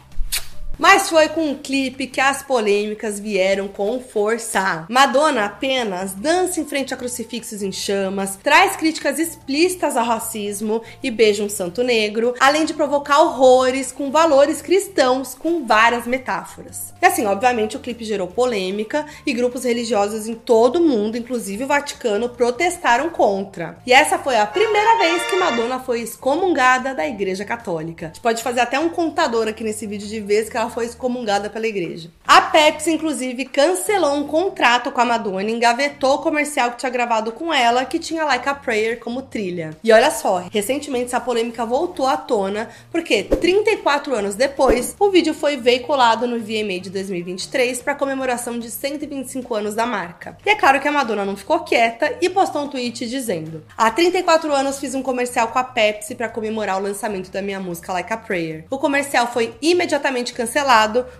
[0.79, 4.85] Mas foi com um clipe que as polêmicas vieram com força.
[4.89, 11.11] Madonna apenas dança em frente a crucifixos em chamas, traz críticas explícitas ao racismo e
[11.11, 16.93] beija um santo negro, além de provocar horrores com valores cristãos com várias metáforas.
[17.01, 21.65] E assim, obviamente, o clipe gerou polêmica e grupos religiosos em todo o mundo, inclusive
[21.65, 23.77] o Vaticano, protestaram contra.
[23.85, 28.05] E essa foi a primeira vez que Madonna foi excomungada da Igreja Católica.
[28.05, 31.49] A gente pode fazer até um contador aqui nesse vídeo de vezes que foi excomungada
[31.49, 32.11] pela igreja.
[32.27, 37.31] A Pepsi, inclusive, cancelou um contrato com a Madonna, engavetou o comercial que tinha gravado
[37.31, 39.75] com ela, que tinha Like a Prayer como trilha.
[39.83, 45.33] E olha só, recentemente essa polêmica voltou à tona, porque 34 anos depois, o vídeo
[45.33, 50.37] foi veiculado no VMA de 2023 para comemoração de 125 anos da marca.
[50.45, 53.89] E é claro que a Madonna não ficou quieta e postou um tweet dizendo: Há
[53.89, 57.91] 34 anos fiz um comercial com a Pepsi para comemorar o lançamento da minha música
[57.91, 58.65] Like a Prayer.
[58.69, 60.58] O comercial foi imediatamente cancelado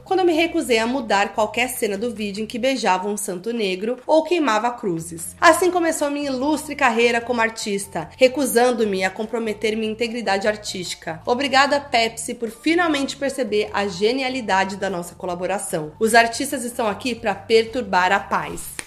[0.04, 3.52] quando eu me recusei a mudar qualquer cena do vídeo em que beijava um santo
[3.52, 5.36] negro ou queimava cruzes.
[5.39, 11.21] Assim começou minha ilustre carreira como artista, recusando-me a comprometer minha integridade artística.
[11.25, 15.91] Obrigada, Pepsi, por finalmente perceber a genialidade da nossa colaboração.
[15.99, 18.79] Os artistas estão aqui para perturbar a paz.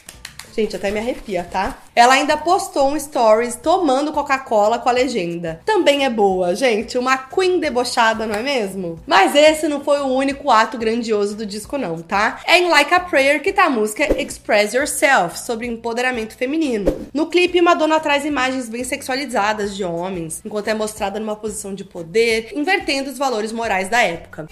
[0.55, 1.79] Gente, até me arrepia, tá?
[1.95, 5.61] Ela ainda postou um stories tomando Coca-Cola com a legenda.
[5.65, 6.99] Também é boa, gente.
[6.99, 8.99] Uma Queen debochada, não é mesmo?
[9.07, 12.41] Mas esse não foi o único ato grandioso do disco, não, tá?
[12.47, 16.95] É em Like a Prayer que tá a música Express Yourself, sobre empoderamento feminino.
[17.13, 21.85] No clipe, Madonna traz imagens bem sexualizadas de homens, enquanto é mostrada numa posição de
[21.85, 24.47] poder, invertendo os valores morais da época.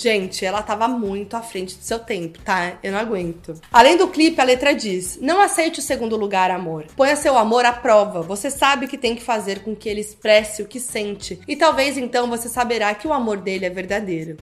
[0.00, 2.78] Gente, ela tava muito à frente do seu tempo, tá?
[2.82, 3.60] Eu não aguento.
[3.70, 6.86] Além do clipe, a letra diz: Não aceite o segundo lugar, amor.
[6.96, 8.22] Ponha seu amor à prova.
[8.22, 11.38] Você sabe que tem que fazer com que ele expresse o que sente.
[11.46, 14.38] E talvez então você saberá que o amor dele é verdadeiro.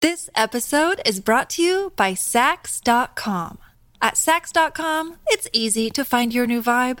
[0.00, 3.58] This episode is brought to you by Sax.com.
[4.00, 7.00] At Sax.com, it's easy to find your new vibe.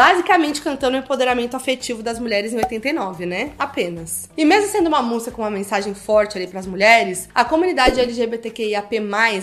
[0.00, 3.52] basicamente cantando o empoderamento afetivo das mulheres em 89, né?
[3.58, 4.30] Apenas.
[4.34, 8.00] E mesmo sendo uma música com uma mensagem forte ali para as mulheres, a comunidade
[8.00, 8.94] LGBTQIAP+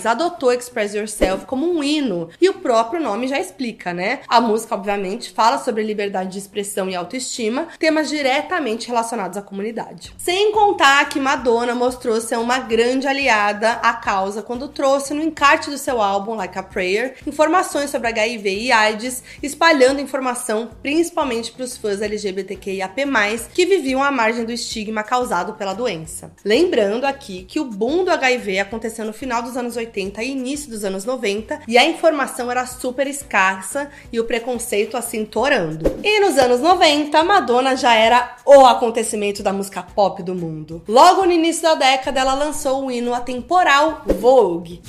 [0.04, 4.18] adotou Express Yourself como um hino, e o próprio nome já explica, né?
[4.26, 10.12] A música, obviamente, fala sobre liberdade de expressão e autoestima, temas diretamente relacionados à comunidade.
[10.18, 15.70] Sem contar que Madonna mostrou ser uma grande aliada à causa quando trouxe no encarte
[15.70, 21.52] do seu álbum Like a Prayer informações sobre HIV e AIDS, espalhando informações informação, principalmente
[21.52, 23.04] para os fãs LGBTQIAP+,
[23.52, 26.32] que viviam à margem do estigma causado pela doença.
[26.44, 30.70] Lembrando aqui que o boom do HIV aconteceu no final dos anos 80 e início
[30.70, 35.98] dos anos 90, e a informação era super escassa e o preconceito assim torando.
[36.02, 40.82] E nos anos 90, Madonna já era o acontecimento da música pop do mundo.
[40.88, 44.80] Logo no início da década, ela lançou o hino atemporal Vogue.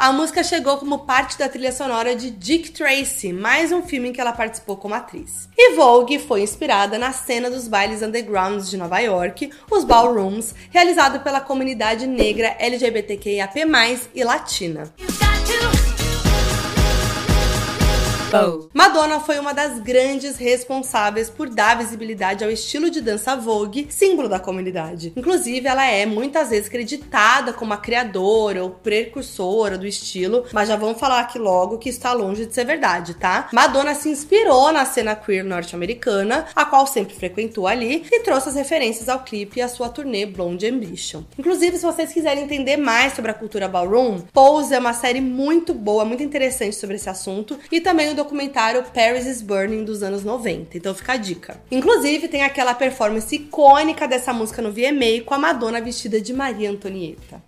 [0.00, 4.12] A música chegou como parte da trilha sonora de Dick Tracy, mais um filme em
[4.14, 5.46] que ela participou como atriz.
[5.54, 11.20] E Vogue foi inspirada na cena dos bailes undergrounds de Nova York, os ballrooms, realizado
[11.20, 13.60] pela comunidade negra LGBTQIAP+,
[14.14, 14.90] e latina.
[18.72, 24.28] Madonna foi uma das grandes responsáveis por dar visibilidade ao estilo de dança Vogue, símbolo
[24.28, 25.12] da comunidade.
[25.16, 30.76] Inclusive, ela é muitas vezes creditada como a criadora ou precursora do estilo, mas já
[30.76, 33.48] vamos falar aqui logo que está longe de ser verdade, tá?
[33.52, 38.54] Madonna se inspirou na cena queer norte-americana, a qual sempre frequentou ali, e trouxe as
[38.54, 41.24] referências ao clipe e à sua turnê Blonde Ambition.
[41.38, 45.74] Inclusive, se vocês quiserem entender mais sobre a cultura ballroom, Pose é uma série muito
[45.74, 50.22] boa, muito interessante sobre esse assunto, e também o documentário Paris is Burning dos anos
[50.22, 50.76] 90.
[50.76, 51.60] Então fica a dica.
[51.70, 56.70] Inclusive, tem aquela performance icônica dessa música no VMA com a Madonna vestida de Maria
[56.70, 57.42] Antonieta.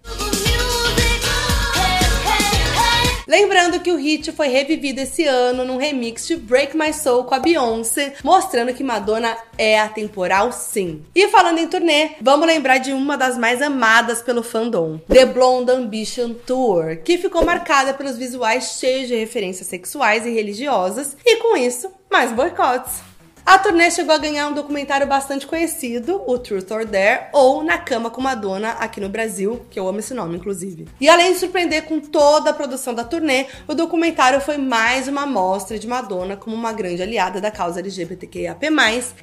[3.33, 7.35] Lembrando que o hit foi revivido esse ano num remix de Break My Soul com
[7.35, 11.03] a Beyoncé, mostrando que Madonna é atemporal sim.
[11.15, 15.73] E falando em turnê, vamos lembrar de uma das mais amadas pelo fandom, The Blonde
[15.73, 21.57] Ambition Tour, que ficou marcada pelos visuais cheios de referências sexuais e religiosas, e com
[21.57, 23.12] isso, mais boicotes.
[23.45, 27.77] A turnê chegou a ganhar um documentário bastante conhecido, o Truth or Dare, ou Na
[27.77, 30.87] Cama com Madonna, aqui no Brasil, que eu amo esse nome, inclusive.
[31.01, 35.23] E além de surpreender com toda a produção da turnê, o documentário foi mais uma
[35.23, 38.65] amostra de Madonna como uma grande aliada da causa LGBTQIAP+,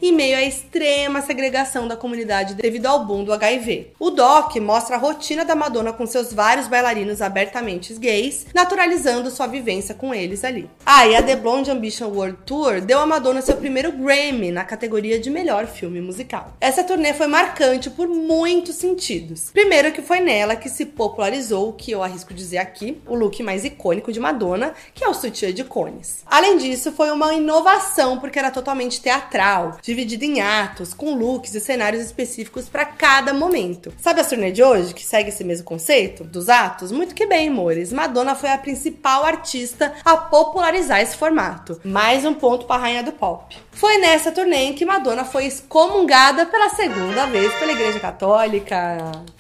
[0.02, 3.94] em meio à extrema segregação da comunidade devido ao boom do HIV.
[3.98, 9.48] O doc mostra a rotina da Madonna com seus vários bailarinos abertamente gays, naturalizando sua
[9.48, 10.70] vivência com eles ali.
[10.86, 14.64] Ah, e a The Blonde Ambition World Tour deu a Madonna seu primeiro Grammy na
[14.64, 16.58] categoria de melhor filme musical.
[16.60, 19.52] Essa turnê foi marcante por muitos sentidos.
[19.52, 23.44] Primeiro que foi nela que se popularizou o que eu arrisco dizer aqui, o look
[23.44, 26.24] mais icônico de Madonna, que é o sutiã de cones.
[26.26, 31.60] Além disso, foi uma inovação porque era totalmente teatral, dividido em atos, com looks e
[31.60, 33.94] cenários específicos para cada momento.
[34.02, 36.92] Sabe a turnê de hoje que segue esse mesmo conceito dos atos?
[36.92, 37.94] Muito que bem, amores.
[37.94, 41.80] Madonna foi a principal artista a popularizar esse formato.
[41.84, 43.56] Mais um ponto para a rainha do pop.
[43.72, 48.98] Foi nessa turnê em que Madonna foi excomungada pela segunda vez pela Igreja Católica.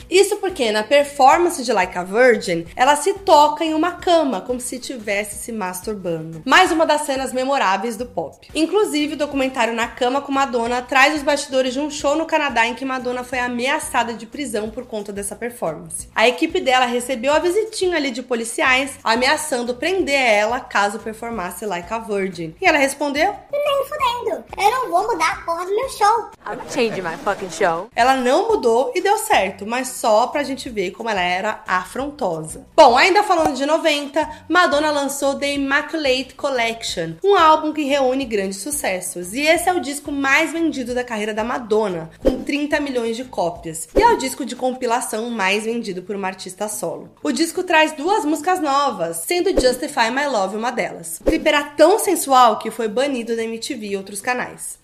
[0.09, 4.59] Isso porque na performance de Like a Virgin, ela se toca em uma cama, como
[4.59, 6.41] se estivesse se masturbando.
[6.45, 8.47] Mais uma das cenas memoráveis do pop.
[8.55, 12.65] Inclusive, o documentário Na Cama com Madonna traz os bastidores de um show no Canadá
[12.65, 16.09] em que Madonna foi ameaçada de prisão por conta dessa performance.
[16.15, 21.93] A equipe dela recebeu a visitinha ali de policiais, ameaçando prender ela caso performasse Like
[21.93, 22.55] a Virgin.
[22.59, 24.43] E ela respondeu: Nem fudendo.
[24.57, 26.29] Eu não vou mudar a porra do meu show.
[26.47, 27.89] I'm changing my fucking show.
[27.95, 32.65] Ela não mudou e deu certo, mas só pra gente ver como ela era afrontosa.
[32.75, 38.59] Bom, ainda falando de 90, Madonna lançou The Immaculate Collection, um álbum que reúne grandes
[38.59, 39.33] sucessos.
[39.33, 43.25] E esse é o disco mais vendido da carreira da Madonna, com 30 milhões de
[43.25, 43.89] cópias.
[43.93, 47.09] E é o disco de compilação mais vendido por uma artista solo.
[47.21, 51.19] O disco traz duas músicas novas, sendo Justify My Love uma delas.
[51.19, 54.79] O clipe era tão sensual que foi banido da MTV e outros canais.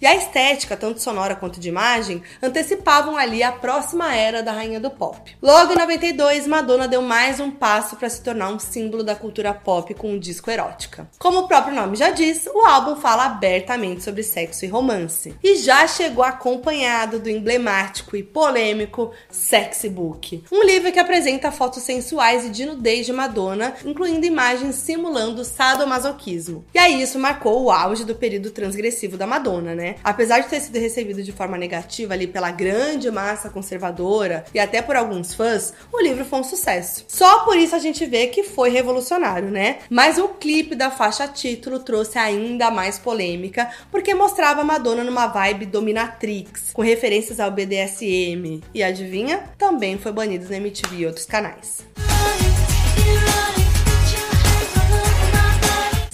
[0.00, 4.80] E a estética, tanto sonora quanto de imagem, antecipavam ali a próxima era da rainha
[4.80, 5.36] do pop.
[5.42, 9.52] Logo em 92, Madonna deu mais um passo para se tornar um símbolo da cultura
[9.52, 11.06] pop com um disco erótica.
[11.18, 15.36] Como o próprio nome já diz, o álbum fala abertamente sobre sexo e romance.
[15.42, 21.82] E já chegou acompanhado do emblemático e polêmico Sexy Book, um livro que apresenta fotos
[21.82, 26.64] sensuais e de nudez de Madonna, incluindo imagens simulando sadomasoquismo.
[26.72, 29.96] E aí isso marcou o auge do período transgressivo da Madonna, né?
[30.02, 34.82] Apesar de ter sido recebido de forma negativa ali pela grande massa conservadora e até
[34.82, 37.04] por alguns fãs, o livro foi um sucesso.
[37.08, 39.78] Só por isso a gente vê que foi revolucionário, né?
[39.88, 45.26] Mas o clipe da faixa título trouxe ainda mais polêmica, porque mostrava a Madonna numa
[45.26, 48.62] vibe dominatrix, com referências ao BDSM.
[48.74, 49.44] E adivinha?
[49.58, 51.84] Também foi banido na MTV e outros canais.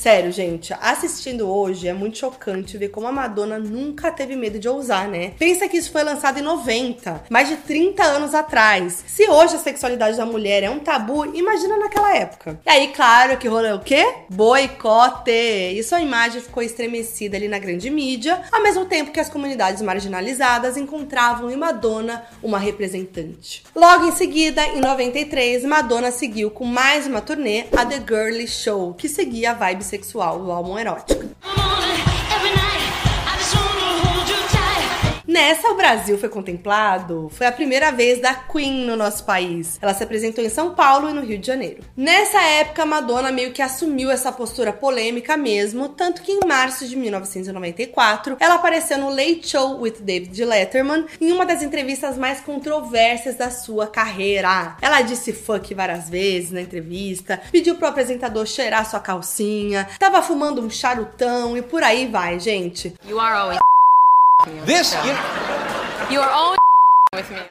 [0.07, 4.69] Sério, gente, assistindo hoje é muito chocante ver como a Madonna nunca teve medo de
[4.69, 5.33] ousar, né?
[5.37, 9.03] Pensa que isso foi lançado em 90, mais de 30 anos atrás.
[9.05, 12.61] Se hoje a sexualidade da mulher é um tabu, imagina naquela época.
[12.64, 14.07] E aí, claro que rolou o quê?
[14.31, 15.33] Boicote!
[15.33, 19.83] E sua imagem ficou estremecida ali na grande mídia, ao mesmo tempo que as comunidades
[19.83, 23.64] marginalizadas encontravam em Madonna uma representante.
[23.75, 28.95] Logo em seguida, em 93, Madonna seguiu com mais uma turnê, a The Girly Show,
[28.95, 29.96] que seguia a vibe
[30.39, 31.25] do álbum erótico.
[35.37, 37.29] Nessa, o Brasil foi contemplado.
[37.31, 39.79] Foi a primeira vez da Queen no nosso país.
[39.83, 41.85] Ela se apresentou em São Paulo e no Rio de Janeiro.
[41.94, 46.96] Nessa época, Madonna meio que assumiu essa postura polêmica mesmo, tanto que em março de
[46.96, 53.35] 1994, ela apareceu no Late Show with David Letterman em uma das entrevistas mais controversas
[53.35, 54.79] da sua carreira.
[54.81, 60.62] Ela disse fuck várias vezes na entrevista, pediu pro apresentador cheirar sua calcinha, tava fumando
[60.62, 62.94] um charutão e por aí vai, gente.
[63.07, 63.76] You are always
[64.44, 65.12] This, you,
[66.14, 66.65] you are always with me.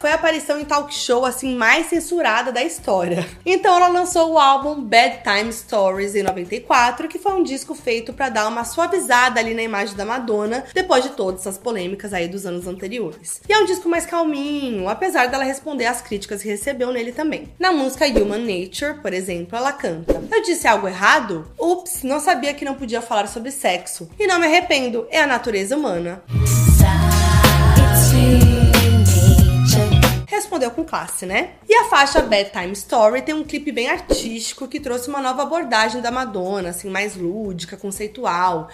[0.00, 3.26] Foi a aparição em talk show assim mais censurada da história.
[3.44, 8.12] Então ela lançou o álbum Bad Time Stories em 94, que foi um disco feito
[8.12, 12.28] para dar uma suavizada ali na imagem da Madonna depois de todas essas polêmicas aí
[12.28, 13.40] dos anos anteriores.
[13.48, 17.52] E é um disco mais calminho, apesar dela responder às críticas que recebeu nele também.
[17.58, 21.50] Na música Human Nature, por exemplo, ela canta: Eu disse algo errado?
[21.58, 24.08] Ups, não sabia que não podia falar sobre sexo.
[24.18, 26.22] E não me arrependo, é a natureza humana.
[30.26, 31.50] Respondeu com classe, né?
[31.68, 36.00] E a faixa Bedtime Story tem um clipe bem artístico que trouxe uma nova abordagem
[36.00, 38.70] da Madonna, assim, mais lúdica, conceitual.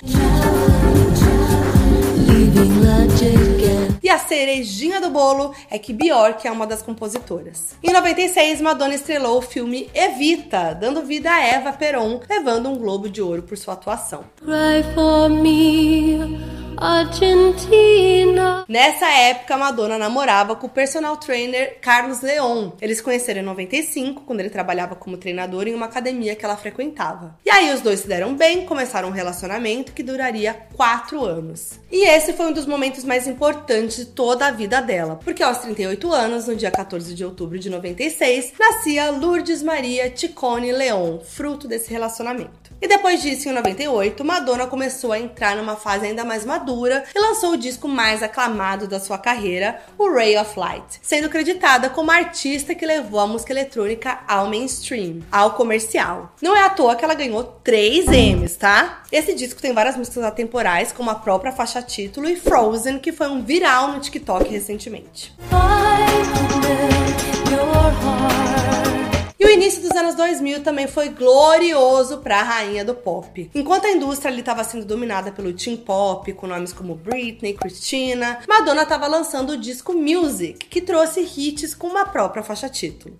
[4.03, 7.75] E a cerejinha do bolo é que Bjork é uma das compositoras.
[7.83, 13.09] Em 96, Madonna estrelou o filme Evita, dando vida a Eva Peron, levando um Globo
[13.09, 14.25] de Ouro por sua atuação.
[14.41, 18.65] Cry for me Argentina.
[18.69, 22.71] Nessa época, Madonna namorava com o personal trainer Carlos Leon.
[22.81, 26.57] Eles se conheceram em 95, quando ele trabalhava como treinador em uma academia que ela
[26.57, 27.37] frequentava.
[27.45, 31.79] E aí os dois se deram bem, começaram um relacionamento que duraria quatro anos.
[31.91, 35.59] E esse foi um dos momentos mais importantes de toda a vida dela, porque aos
[35.59, 41.69] 38 anos, no dia 14 de outubro de 96, nascia Lourdes Maria Ticone Leon, fruto
[41.69, 42.73] desse relacionamento.
[42.81, 46.62] E depois disso, em 98, Madonna começou a entrar numa fase ainda mais madura
[47.15, 51.91] e lançou o disco mais aclamado da sua carreira, o Ray of Light, sendo creditada
[51.91, 56.35] como a artista que levou a música eletrônica ao mainstream, ao comercial.
[56.41, 59.03] Não é à toa que ela ganhou 3 M's, tá?
[59.11, 63.29] Esse disco tem várias músicas atemporais, como a própria faixa título e Frozen, que foi
[63.29, 65.33] um viral no TikTok recentemente.
[69.53, 73.51] Início dos anos 2000 também foi glorioso para a rainha do pop.
[73.55, 78.83] Enquanto a indústria estava sendo dominada pelo teen pop, com nomes como Britney, Christina, Madonna
[78.83, 83.19] estava lançando o disco Music, que trouxe hits com uma própria faixa título.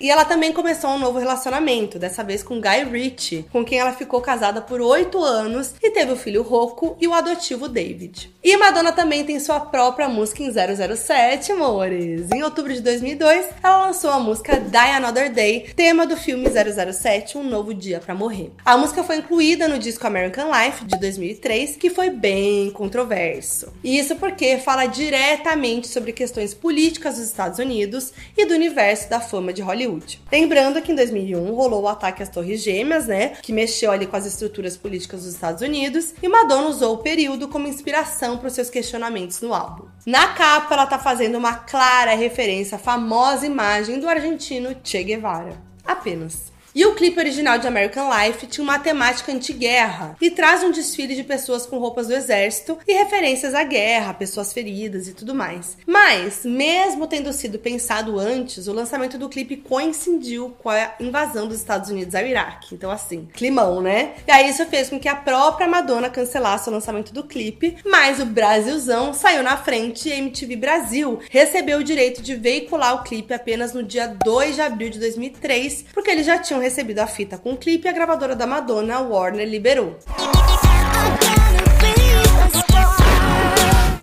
[0.00, 3.92] E ela também começou um novo relacionamento, dessa vez com Guy Ritchie, com quem ela
[3.92, 8.32] ficou casada por oito anos e teve o filho Rocco e o adotivo David.
[8.42, 12.30] E Madonna também tem sua própria música em 007, amores.
[12.32, 17.36] Em outubro de 2002, ela lançou a música Die Another Day, tema do filme 007,
[17.36, 18.50] Um Novo Dia para Morrer.
[18.64, 23.72] A música foi incluída no disco American Life de 2003, que foi bem controverso.
[23.84, 29.20] E isso porque fala diretamente sobre questões políticas dos Estados Unidos e do universo da
[29.20, 29.89] fama de Hollywood.
[30.30, 34.16] Lembrando que em 2001 rolou o ataque às Torres Gêmeas, né, que mexeu ali com
[34.16, 38.54] as estruturas políticas dos Estados Unidos, e Madonna usou o período como inspiração para os
[38.54, 39.84] seus questionamentos no álbum.
[40.06, 45.60] Na capa, ela tá fazendo uma clara referência à famosa imagem do argentino Che Guevara.
[45.84, 46.49] Apenas.
[46.72, 51.16] E o clipe original de American Life tinha uma temática anti-guerra e traz um desfile
[51.16, 55.76] de pessoas com roupas do exército e referências à guerra, pessoas feridas e tudo mais.
[55.84, 61.58] Mas, mesmo tendo sido pensado antes, o lançamento do clipe coincidiu com a invasão dos
[61.58, 62.74] Estados Unidos ao Iraque.
[62.74, 64.14] Então, assim, climão, né?
[64.26, 68.20] E aí isso fez com que a própria Madonna cancelasse o lançamento do clipe, mas
[68.20, 73.34] o Brasilzão saiu na frente e MTV Brasil recebeu o direito de veicular o clipe
[73.34, 77.38] apenas no dia 2 de abril de 2003, porque eles já tinham recebido a fita
[77.38, 79.96] com o clipe a gravadora da Madonna, Warner, liberou.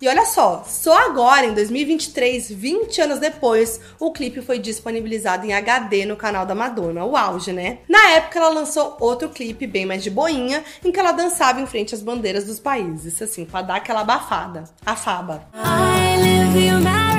[0.00, 5.52] E olha só, só agora, em 2023, 20 anos depois, o clipe foi disponibilizado em
[5.52, 7.78] HD no canal da Madonna, o auge, né?
[7.88, 11.66] Na época, ela lançou outro clipe bem mais de boinha, em que ela dançava em
[11.66, 15.48] frente às bandeiras dos países, assim, pra dar aquela abafada, a faba.
[16.54, 17.17] E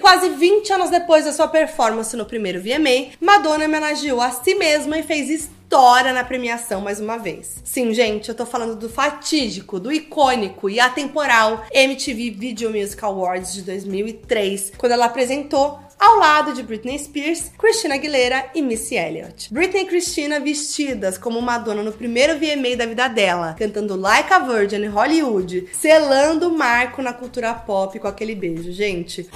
[0.00, 4.98] quase 20 anos depois da sua performance no primeiro VMA, Madonna homenageou a si mesma
[4.98, 7.62] e fez história na premiação mais uma vez.
[7.62, 13.54] Sim, gente, eu tô falando do fatídico, do icônico e atemporal MTV Video Music Awards
[13.54, 19.52] de 2003, quando ela apresentou ao lado de Britney Spears, Christina Aguilera e Missy Elliott.
[19.52, 24.38] Britney e Christina vestidas como Madonna no primeiro VMA da vida dela, cantando Like a
[24.38, 29.28] Virgin em Hollywood, selando o marco na cultura pop com aquele beijo, gente.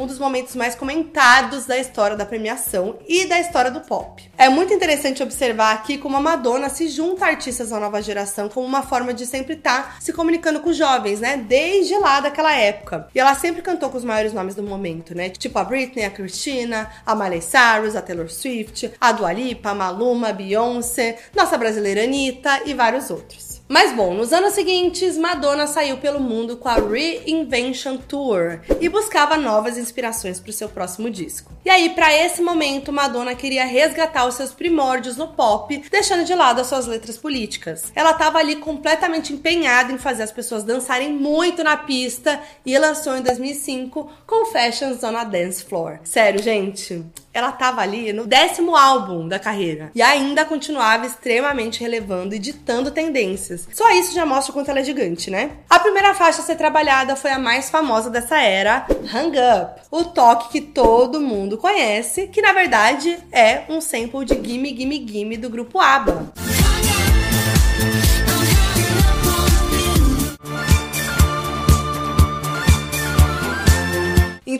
[0.00, 4.22] Um dos momentos mais comentados da história da premiação e da história do pop.
[4.38, 8.48] É muito interessante observar aqui como a Madonna se junta a artistas da nova geração
[8.48, 11.36] como uma forma de sempre estar tá se comunicando com os jovens, né?
[11.36, 13.08] Desde lá daquela época.
[13.14, 15.28] E ela sempre cantou com os maiores nomes do momento, né?
[15.28, 19.74] Tipo a Britney, a Christina, a Miley Cyrus, a Taylor Swift, a Dua Lipa, a
[19.74, 23.59] Maluma, a Beyoncé, nossa brasileira Anitta e vários outros.
[23.70, 29.36] Mas bom, nos anos seguintes, Madonna saiu pelo mundo com a Reinvention Tour e buscava
[29.36, 31.52] novas inspirações para o seu próximo disco.
[31.64, 36.34] E aí, para esse momento, Madonna queria resgatar os seus primórdios no pop, deixando de
[36.34, 37.92] lado as suas letras políticas.
[37.94, 43.16] Ela estava ali completamente empenhada em fazer as pessoas dançarem muito na pista e lançou
[43.16, 46.00] em 2005 Confessions on a Dance Floor.
[46.02, 52.34] Sério, gente, ela estava ali no décimo álbum da carreira e ainda continuava extremamente relevando
[52.34, 53.68] e ditando tendências.
[53.72, 55.50] Só isso já mostra o quanto ela é gigante, né?
[55.68, 60.04] A primeira faixa a ser trabalhada foi a mais famosa dessa era, Hang Up, o
[60.04, 65.36] toque que todo mundo conhece, que na verdade é um sample de Gimme Gimme Gimme
[65.36, 66.59] do grupo ABBA.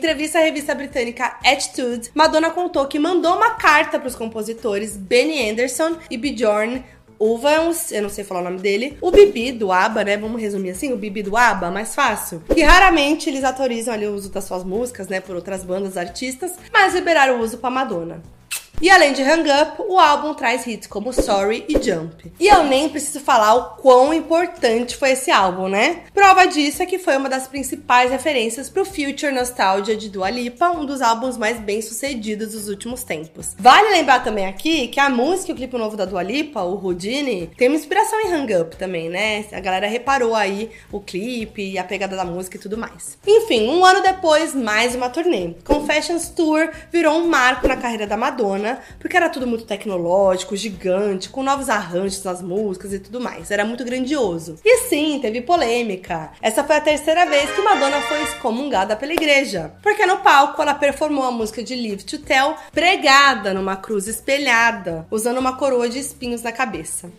[0.01, 5.51] Entrevista à revista britânica Attitude, Madonna contou que mandou uma carta para os compositores Benny
[5.51, 6.83] Anderson e Bjorn
[7.19, 10.17] o Vance, eu não sei falar o nome dele, o Bibi do ABBA, né?
[10.17, 12.41] Vamos resumir assim, o Bibi do ABBA, mais fácil.
[12.51, 16.53] Que raramente eles autorizam ali o uso das suas músicas, né, por outras bandas, artistas,
[16.73, 18.23] mas liberaram o uso pra Madonna.
[18.79, 22.33] E além de Hang Up, o álbum traz hits como Sorry e Jump.
[22.39, 26.01] E eu nem preciso falar o quão importante foi esse álbum, né?
[26.13, 30.71] Prova disso é que foi uma das principais referências pro Future Nostalgia de Dua Lipa,
[30.71, 33.55] um dos álbuns mais bem sucedidos dos últimos tempos.
[33.59, 36.83] Vale lembrar também aqui que a música e o clipe novo da Dua Lipa, o
[36.83, 39.45] Houdini, tem uma inspiração em Hang Up também, né?
[39.51, 43.17] A galera reparou aí o clipe a pegada da música e tudo mais.
[43.25, 45.55] Enfim, um ano depois, mais uma turnê.
[45.63, 48.60] Confessions Tour virou um marco na carreira da Madonna,
[48.99, 53.51] porque era tudo muito tecnológico, gigante, com novos arranjos nas músicas e tudo mais.
[53.51, 54.57] Era muito grandioso.
[54.63, 56.31] E sim, teve polêmica.
[56.41, 60.73] Essa foi a terceira vez que Madonna foi excomungada pela igreja, porque no palco ela
[60.73, 65.99] performou a música de Live to Tell pregada numa cruz espelhada, usando uma coroa de
[65.99, 67.11] espinhos na cabeça.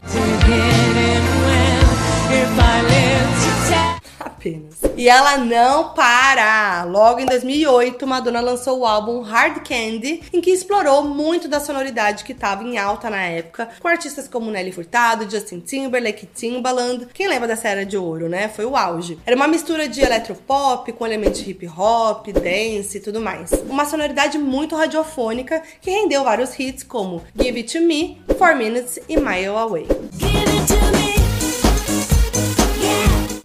[4.25, 4.77] Apenas.
[4.97, 6.85] E ela não para!
[6.85, 12.23] Logo em 2008, Madonna lançou o álbum Hard Candy, em que explorou muito da sonoridade
[12.23, 17.09] que estava em alta na época, com artistas como Nelly Furtado, Justin Timberlake, Timbaland.
[17.13, 18.49] Quem lembra dessa era de ouro, né?
[18.49, 19.19] Foi o auge.
[19.27, 23.51] Era uma mistura de eletropop com elementos hip hop, dance e tudo mais.
[23.69, 29.01] Uma sonoridade muito radiofônica que rendeu vários hits como Give It To Me, Four Minutes
[29.09, 30.02] e Mile Away.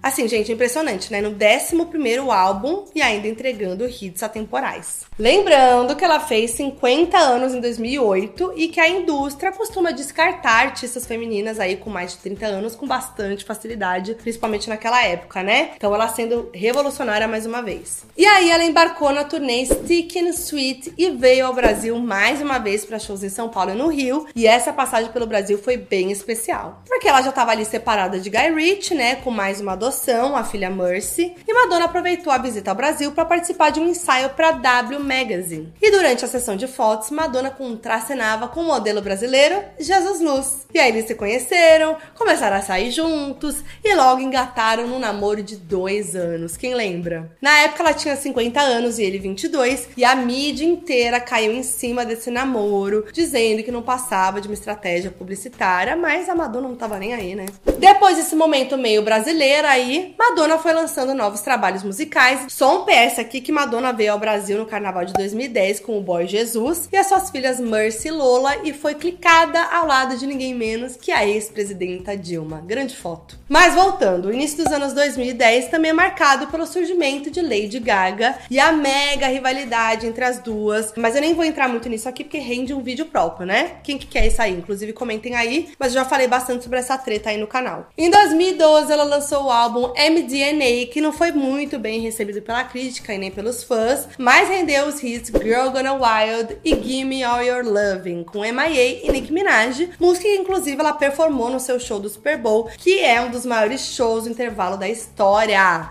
[0.08, 1.20] Assim, gente, impressionante, né?
[1.20, 5.02] No 11 álbum e ainda entregando hits atemporais.
[5.20, 11.06] Lembrando que ela fez 50 anos em 2008 e que a indústria costuma descartar artistas
[11.06, 15.72] femininas aí com mais de 30 anos com bastante facilidade, principalmente naquela época, né?
[15.76, 18.06] Então ela sendo revolucionária mais uma vez.
[18.16, 22.86] E aí ela embarcou na turnê Stickin' Sweet e veio ao Brasil mais uma vez
[22.86, 24.26] para shows em São Paulo e no Rio.
[24.34, 28.30] E essa passagem pelo Brasil foi bem especial, porque ela já estava ali separada de
[28.30, 29.97] Guy Ritchie, né, com mais uma adoção
[30.36, 34.30] a filha Mercy, e Madonna aproveitou a visita ao Brasil para participar de um ensaio
[34.30, 35.74] para W Magazine.
[35.82, 40.68] E durante a sessão de fotos, Madonna contracenava com o modelo brasileiro Jesus Luz.
[40.74, 45.56] E aí eles se conheceram, começaram a sair juntos e logo engataram num namoro de
[45.56, 46.56] dois anos.
[46.56, 47.32] Quem lembra?
[47.42, 51.64] Na época ela tinha 50 anos e ele 22, e a mídia inteira caiu em
[51.64, 56.76] cima desse namoro, dizendo que não passava de uma estratégia publicitária, mas a Madonna não
[56.76, 57.46] tava nem aí, né?
[57.80, 62.46] Depois desse momento meio brasileiro, aí aí, Madonna foi lançando novos trabalhos musicais.
[62.50, 66.02] Só um PS aqui que Madonna veio ao Brasil no carnaval de 2010 com o
[66.02, 70.28] boy Jesus e as suas filhas Mercy e Lola e foi clicada ao lado de
[70.28, 72.62] ninguém menos que a ex-presidenta Dilma.
[72.66, 73.40] Grande foto.
[73.48, 78.38] Mas voltando, o início dos anos 2010 também é marcado pelo surgimento de Lady Gaga
[78.52, 80.94] e a mega rivalidade entre as duas.
[80.98, 83.78] Mas eu nem vou entrar muito nisso aqui porque rende um vídeo próprio, né?
[83.84, 84.54] Quem que quer isso aí?
[84.54, 87.88] Inclusive comentem aí, mas eu já falei bastante sobre essa treta aí no canal.
[87.98, 92.64] Em 2012 ela lançou o álbum álbum MDNA, que não foi muito bem recebido pela
[92.64, 97.44] crítica e nem pelos fãs, mas rendeu os hits Girl Gonna Wild e Gimme All
[97.44, 102.00] Your Loving, com MIA e Nicki Minaj, música que inclusive ela performou no seu show
[102.00, 105.90] do Super Bowl, que é um dos maiores shows do intervalo da história.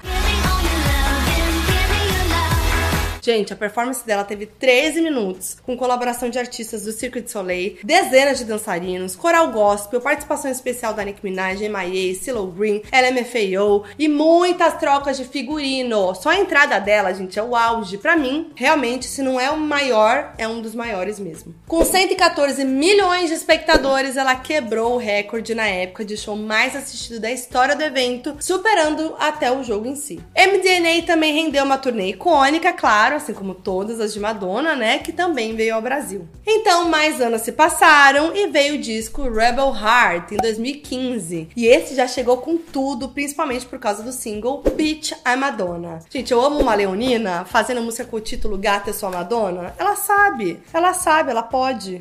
[3.26, 7.76] Gente, a performance dela teve 13 minutos, com colaboração de artistas do Cirque du Soleil,
[7.82, 14.06] dezenas de dançarinos, coral gospel, participação especial da Nicki Minaj, M.I.A., CeeLo Green, LMFAO e
[14.06, 16.14] muitas trocas de figurino.
[16.14, 17.98] Só a entrada dela, gente, é o auge.
[17.98, 21.52] Para mim, realmente, se não é o maior, é um dos maiores mesmo.
[21.66, 27.18] Com 114 milhões de espectadores, ela quebrou o recorde na época de show mais assistido
[27.18, 30.20] da história do evento, superando até o jogo em si.
[30.36, 35.12] MDNA também rendeu uma turnê icônica, claro, assim como todas as de Madonna, né, que
[35.12, 36.26] também veio ao Brasil.
[36.46, 41.48] Então, mais anos se passaram e veio o disco Rebel Heart em 2015.
[41.56, 46.00] E esse já chegou com tudo, principalmente por causa do single Bitch I'm Madonna.
[46.10, 49.74] Gente, eu amo uma leonina fazendo música com o título Gata Eu Sou a Madonna.
[49.78, 52.00] Ela sabe, ela sabe, ela pode.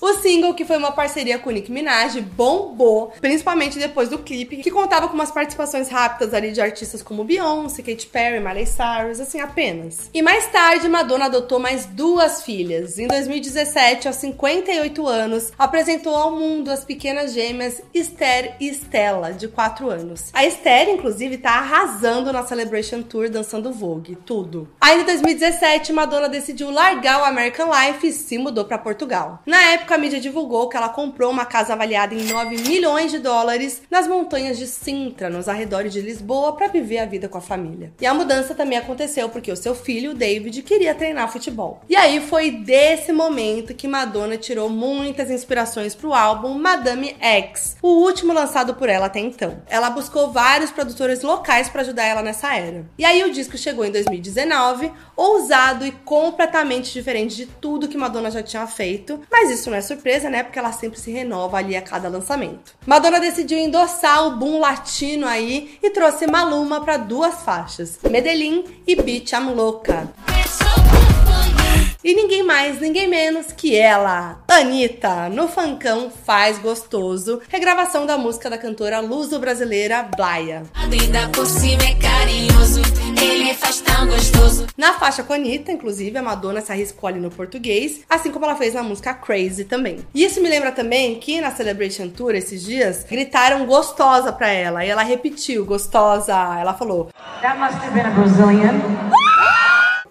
[0.00, 4.70] O single, que foi uma parceria com Nicki Minaj, bombou, principalmente depois do clipe, que
[4.70, 8.84] contava com umas participações rápidas ali de artistas como Beyoncé, Katy Perry, Miley Cyrus,
[9.20, 10.10] assim, apenas.
[10.12, 12.98] E mais tarde, Madonna adotou mais duas filhas.
[12.98, 19.48] Em 2017, aos 58 anos, apresentou ao mundo as pequenas gêmeas Esther e Stella, de
[19.48, 20.30] 4 anos.
[20.32, 24.68] A Esther, inclusive, tá arrasando na Celebration Tour dançando Vogue, tudo.
[24.80, 29.40] Aí em 2017, Madonna decidiu largar o American Life e se mudou para Portugal.
[29.46, 33.10] Na época, época, a mídia divulgou que ela comprou uma casa avaliada em 9 milhões
[33.10, 37.38] de dólares nas montanhas de Sintra, nos arredores de Lisboa, para viver a vida com
[37.38, 37.92] a família.
[38.00, 38.93] E a mudança também aconteceu
[39.28, 41.80] porque o seu filho, David, queria treinar futebol.
[41.88, 47.76] E aí foi desse momento que Madonna tirou muitas inspirações para o álbum Madame X,
[47.82, 49.62] o último lançado por ela até então.
[49.68, 52.86] Ela buscou vários produtores locais para ajudar ela nessa era.
[52.98, 58.30] E aí o disco chegou em 2019, ousado e completamente diferente de tudo que Madonna
[58.30, 60.42] já tinha feito, mas isso não é surpresa, né?
[60.42, 62.74] Porque ela sempre se renova ali a cada lançamento.
[62.86, 68.94] Madonna decidiu endossar o boom latino aí e trouxe Maluma para duas faixas, Medellín e
[68.96, 70.12] Beach I'm Louca.
[72.04, 78.50] E ninguém mais, ninguém menos que ela, Anitta, no Fancão Faz Gostoso, regravação da música
[78.50, 80.64] da cantora luso-brasileira Blaia.
[80.74, 82.82] Ainda por cima é carinhoso,
[83.18, 84.66] ele faz tão gostoso.
[84.76, 88.44] Na faixa com a Anitta, inclusive, a Madonna se arriscou ali no português, assim como
[88.44, 90.00] ela fez na música Crazy também.
[90.14, 94.84] E isso me lembra também que na Celebration Tour, esses dias, gritaram gostosa pra ela,
[94.84, 97.08] e ela repetiu, gostosa, ela falou...
[97.40, 98.74] That must have been a Brazilian.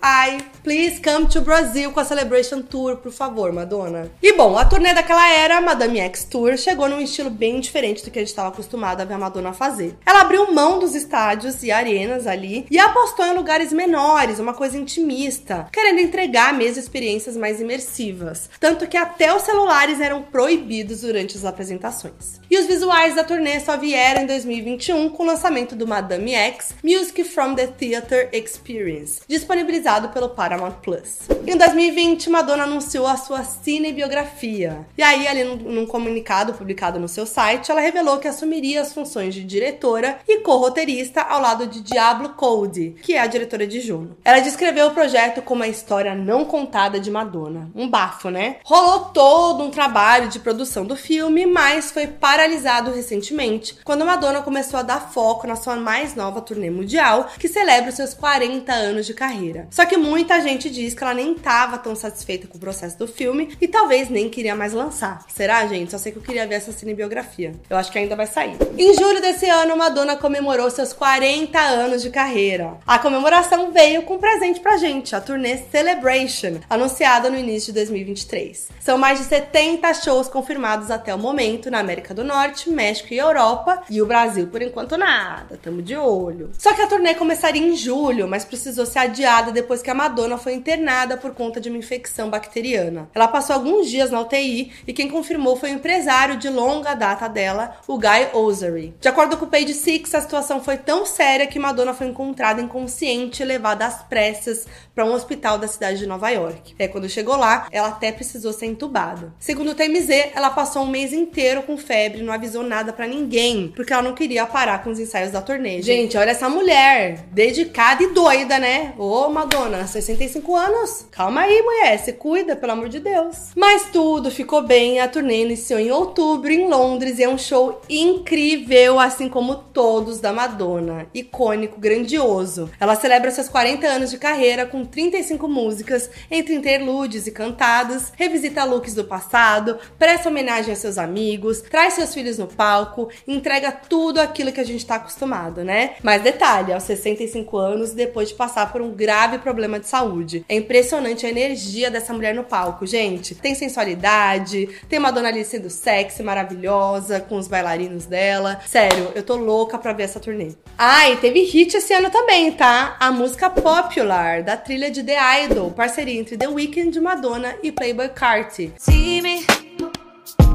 [0.01, 4.09] Ai, please come to Brazil com a Celebration Tour, por favor, Madonna.
[4.21, 8.09] E bom, a turnê daquela era, Madame X Tour, chegou num estilo bem diferente do
[8.09, 9.97] que a gente estava acostumado a ver a Madonna fazer.
[10.05, 14.77] Ela abriu mão dos estádios e arenas ali e apostou em lugares menores, uma coisa
[14.77, 18.49] intimista, querendo entregar mesmo experiências mais imersivas.
[18.57, 22.39] Tanto que até os celulares eram proibidos durante as apresentações.
[22.49, 26.73] E os visuais da turnê só vieram em 2021 com o lançamento do Madame X
[26.81, 31.19] Music from the Theater Experience, disponibilizado pelo Paramount Plus.
[31.45, 34.85] Em 2020, Madonna anunciou a sua cinebiografia.
[34.97, 39.33] E aí, ali num, comunicado publicado no seu site, ela revelou que assumiria as funções
[39.33, 44.15] de diretora e co-roteirista ao lado de Diablo Cody, que é a diretora de Juno.
[44.23, 47.69] Ela descreveu o projeto como uma história não contada de Madonna.
[47.75, 48.57] Um bafo, né?
[48.63, 54.79] Rolou todo um trabalho de produção do filme, mas foi paralisado recentemente, quando Madonna começou
[54.79, 59.05] a dar foco na sua mais nova turnê mundial, que celebra os seus 40 anos
[59.05, 59.67] de carreira.
[59.69, 63.07] Só que muita gente diz que ela nem estava tão satisfeita com o processo do
[63.07, 65.25] filme e talvez nem queria mais lançar.
[65.27, 65.89] Será, gente?
[65.89, 67.53] Só sei que eu queria ver essa cinebiografia.
[67.67, 68.57] Eu acho que ainda vai sair.
[68.77, 72.77] Em julho desse ano, Madonna comemorou seus 40 anos de carreira.
[72.85, 77.79] A comemoração veio com um presente pra gente, a turnê Celebration, anunciada no início de
[77.79, 78.69] 2023.
[78.79, 83.17] São mais de 70 shows confirmados até o momento na América do Norte, México e
[83.17, 86.51] Europa, e o Brasil por enquanto nada, tamo de olho.
[86.57, 90.32] Só que a turnê começaria em julho, mas precisou ser adiada depois que a Madonna
[90.37, 93.09] foi internada por conta de uma infecção bacteriana.
[93.13, 97.27] Ela passou alguns dias na UTI e quem confirmou foi o empresário de longa data
[97.27, 98.93] dela, o Guy Osery.
[98.99, 102.61] De acordo com o Page Six, a situação foi tão séria que Madonna foi encontrada
[102.61, 106.75] inconsciente e levada às pressas para um hospital da cidade de Nova York.
[106.77, 109.33] É quando chegou lá, ela até precisou ser entubada.
[109.39, 113.71] Segundo o TMZ, ela passou um mês inteiro com febre, não avisou nada para ninguém,
[113.75, 115.81] porque ela não queria parar com os ensaios da turnê.
[115.81, 118.93] Gente, olha essa mulher, dedicada e doida, né?
[118.97, 119.87] Ô, Madonna,
[120.27, 121.05] 65 anos.
[121.11, 123.51] Calma aí, mulher, se cuida, pelo amor de Deus.
[123.55, 127.81] Mas tudo ficou bem, a turnê iniciou em outubro em Londres e é um show
[127.89, 131.07] incrível, assim como todos da Madonna.
[131.13, 132.69] Icônico, grandioso.
[132.79, 138.63] Ela celebra seus 40 anos de carreira com 35 músicas, entre interlúdios e cantadas, revisita
[138.63, 144.19] looks do passado, presta homenagem a seus amigos, traz seus filhos no palco, entrega tudo
[144.19, 145.95] aquilo que a gente tá acostumado, né?
[146.01, 150.12] Mas detalhe, aos 65 anos, depois de passar por um grave problema de saúde.
[150.47, 153.35] É impressionante a energia dessa mulher no palco, gente.
[153.35, 158.59] Tem sensualidade, tem uma dona sendo sexy, maravilhosa, com os bailarinos dela.
[158.67, 160.51] Sério, eu tô louca pra ver essa turnê.
[160.77, 162.97] Ah, teve hit esse ano também, tá?
[162.99, 168.09] A música Popular, da trilha de The Idol, parceria entre The Weeknd, Madonna e Playboy
[168.09, 168.73] Carti.
[168.77, 169.45] See me,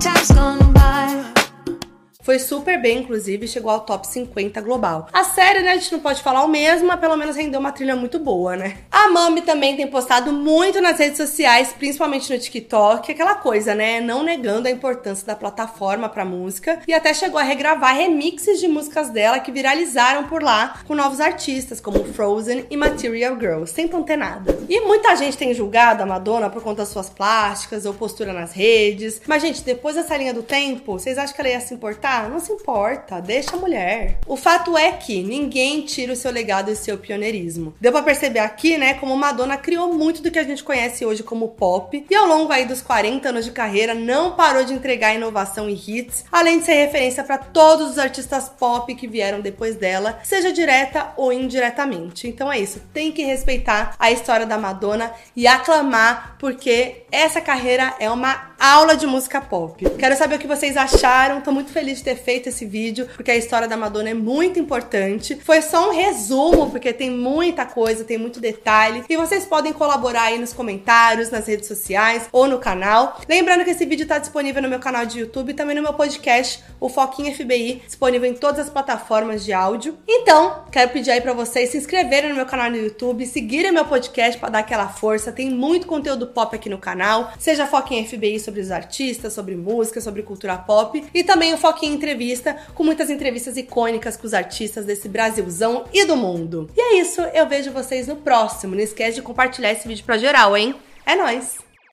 [0.01, 1.48] time's gone by.
[2.29, 5.09] Foi super bem, inclusive, chegou ao top 50 global.
[5.15, 7.73] A série, né, a gente não pode falar o mesmo, mas pelo menos rendeu uma
[7.73, 8.77] trilha muito boa, né?
[8.91, 13.99] A Mami também tem postado muito nas redes sociais, principalmente no TikTok, aquela coisa, né,
[14.03, 18.69] não negando a importância da plataforma pra música, e até chegou a regravar remixes de
[18.69, 23.89] músicas dela que viralizaram por lá, com novos artistas, como Frozen e Material Girl, sem
[24.19, 24.59] nada.
[24.69, 28.53] E muita gente tem julgado a Madonna por conta das suas plásticas ou postura nas
[28.53, 32.18] redes, mas, gente, depois dessa linha do tempo, vocês acham que ela ia se importar?
[32.23, 34.19] Não se importa, deixa a mulher.
[34.27, 37.75] O fato é que ninguém tira o seu legado e seu pioneirismo.
[37.81, 41.23] Deu pra perceber aqui, né, como Madonna criou muito do que a gente conhece hoje
[41.23, 45.15] como pop e ao longo aí dos 40 anos de carreira não parou de entregar
[45.15, 49.77] inovação e hits, além de ser referência para todos os artistas pop que vieram depois
[49.77, 52.27] dela, seja direta ou indiretamente.
[52.27, 57.95] Então é isso, tem que respeitar a história da Madonna e aclamar porque essa carreira
[57.99, 59.89] é uma aula de música pop.
[59.91, 61.41] Quero saber o que vocês acharam.
[61.41, 64.59] Tô muito feliz de ter feito esse vídeo, porque a história da Madonna é muito
[64.59, 65.39] importante.
[65.45, 69.05] Foi só um resumo, porque tem muita coisa, tem muito detalhe.
[69.09, 73.21] E vocês podem colaborar aí nos comentários, nas redes sociais ou no canal.
[73.29, 75.95] Lembrando que esse vídeo tá disponível no meu canal de YouTube e também no meu
[75.95, 79.99] podcast, o Foquinha FBI, disponível em todas as plataformas de áudio.
[80.07, 83.85] Então, quero pedir aí para vocês se inscreverem no meu canal no YouTube, seguirem meu
[83.85, 85.33] podcast para dar aquela força.
[85.33, 90.01] Tem muito conteúdo pop aqui no canal, seja Foquinha FBI sobre os artistas, sobre música,
[90.01, 94.85] sobre cultura pop e também o Foquinha Entrevista, com muitas entrevistas icônicas com os artistas
[94.85, 96.71] desse Brasilzão e do mundo.
[96.77, 98.75] E é isso, eu vejo vocês no próximo.
[98.75, 100.75] Não esquece de compartilhar esse vídeo pra geral, hein?
[101.07, 101.68] É nóis!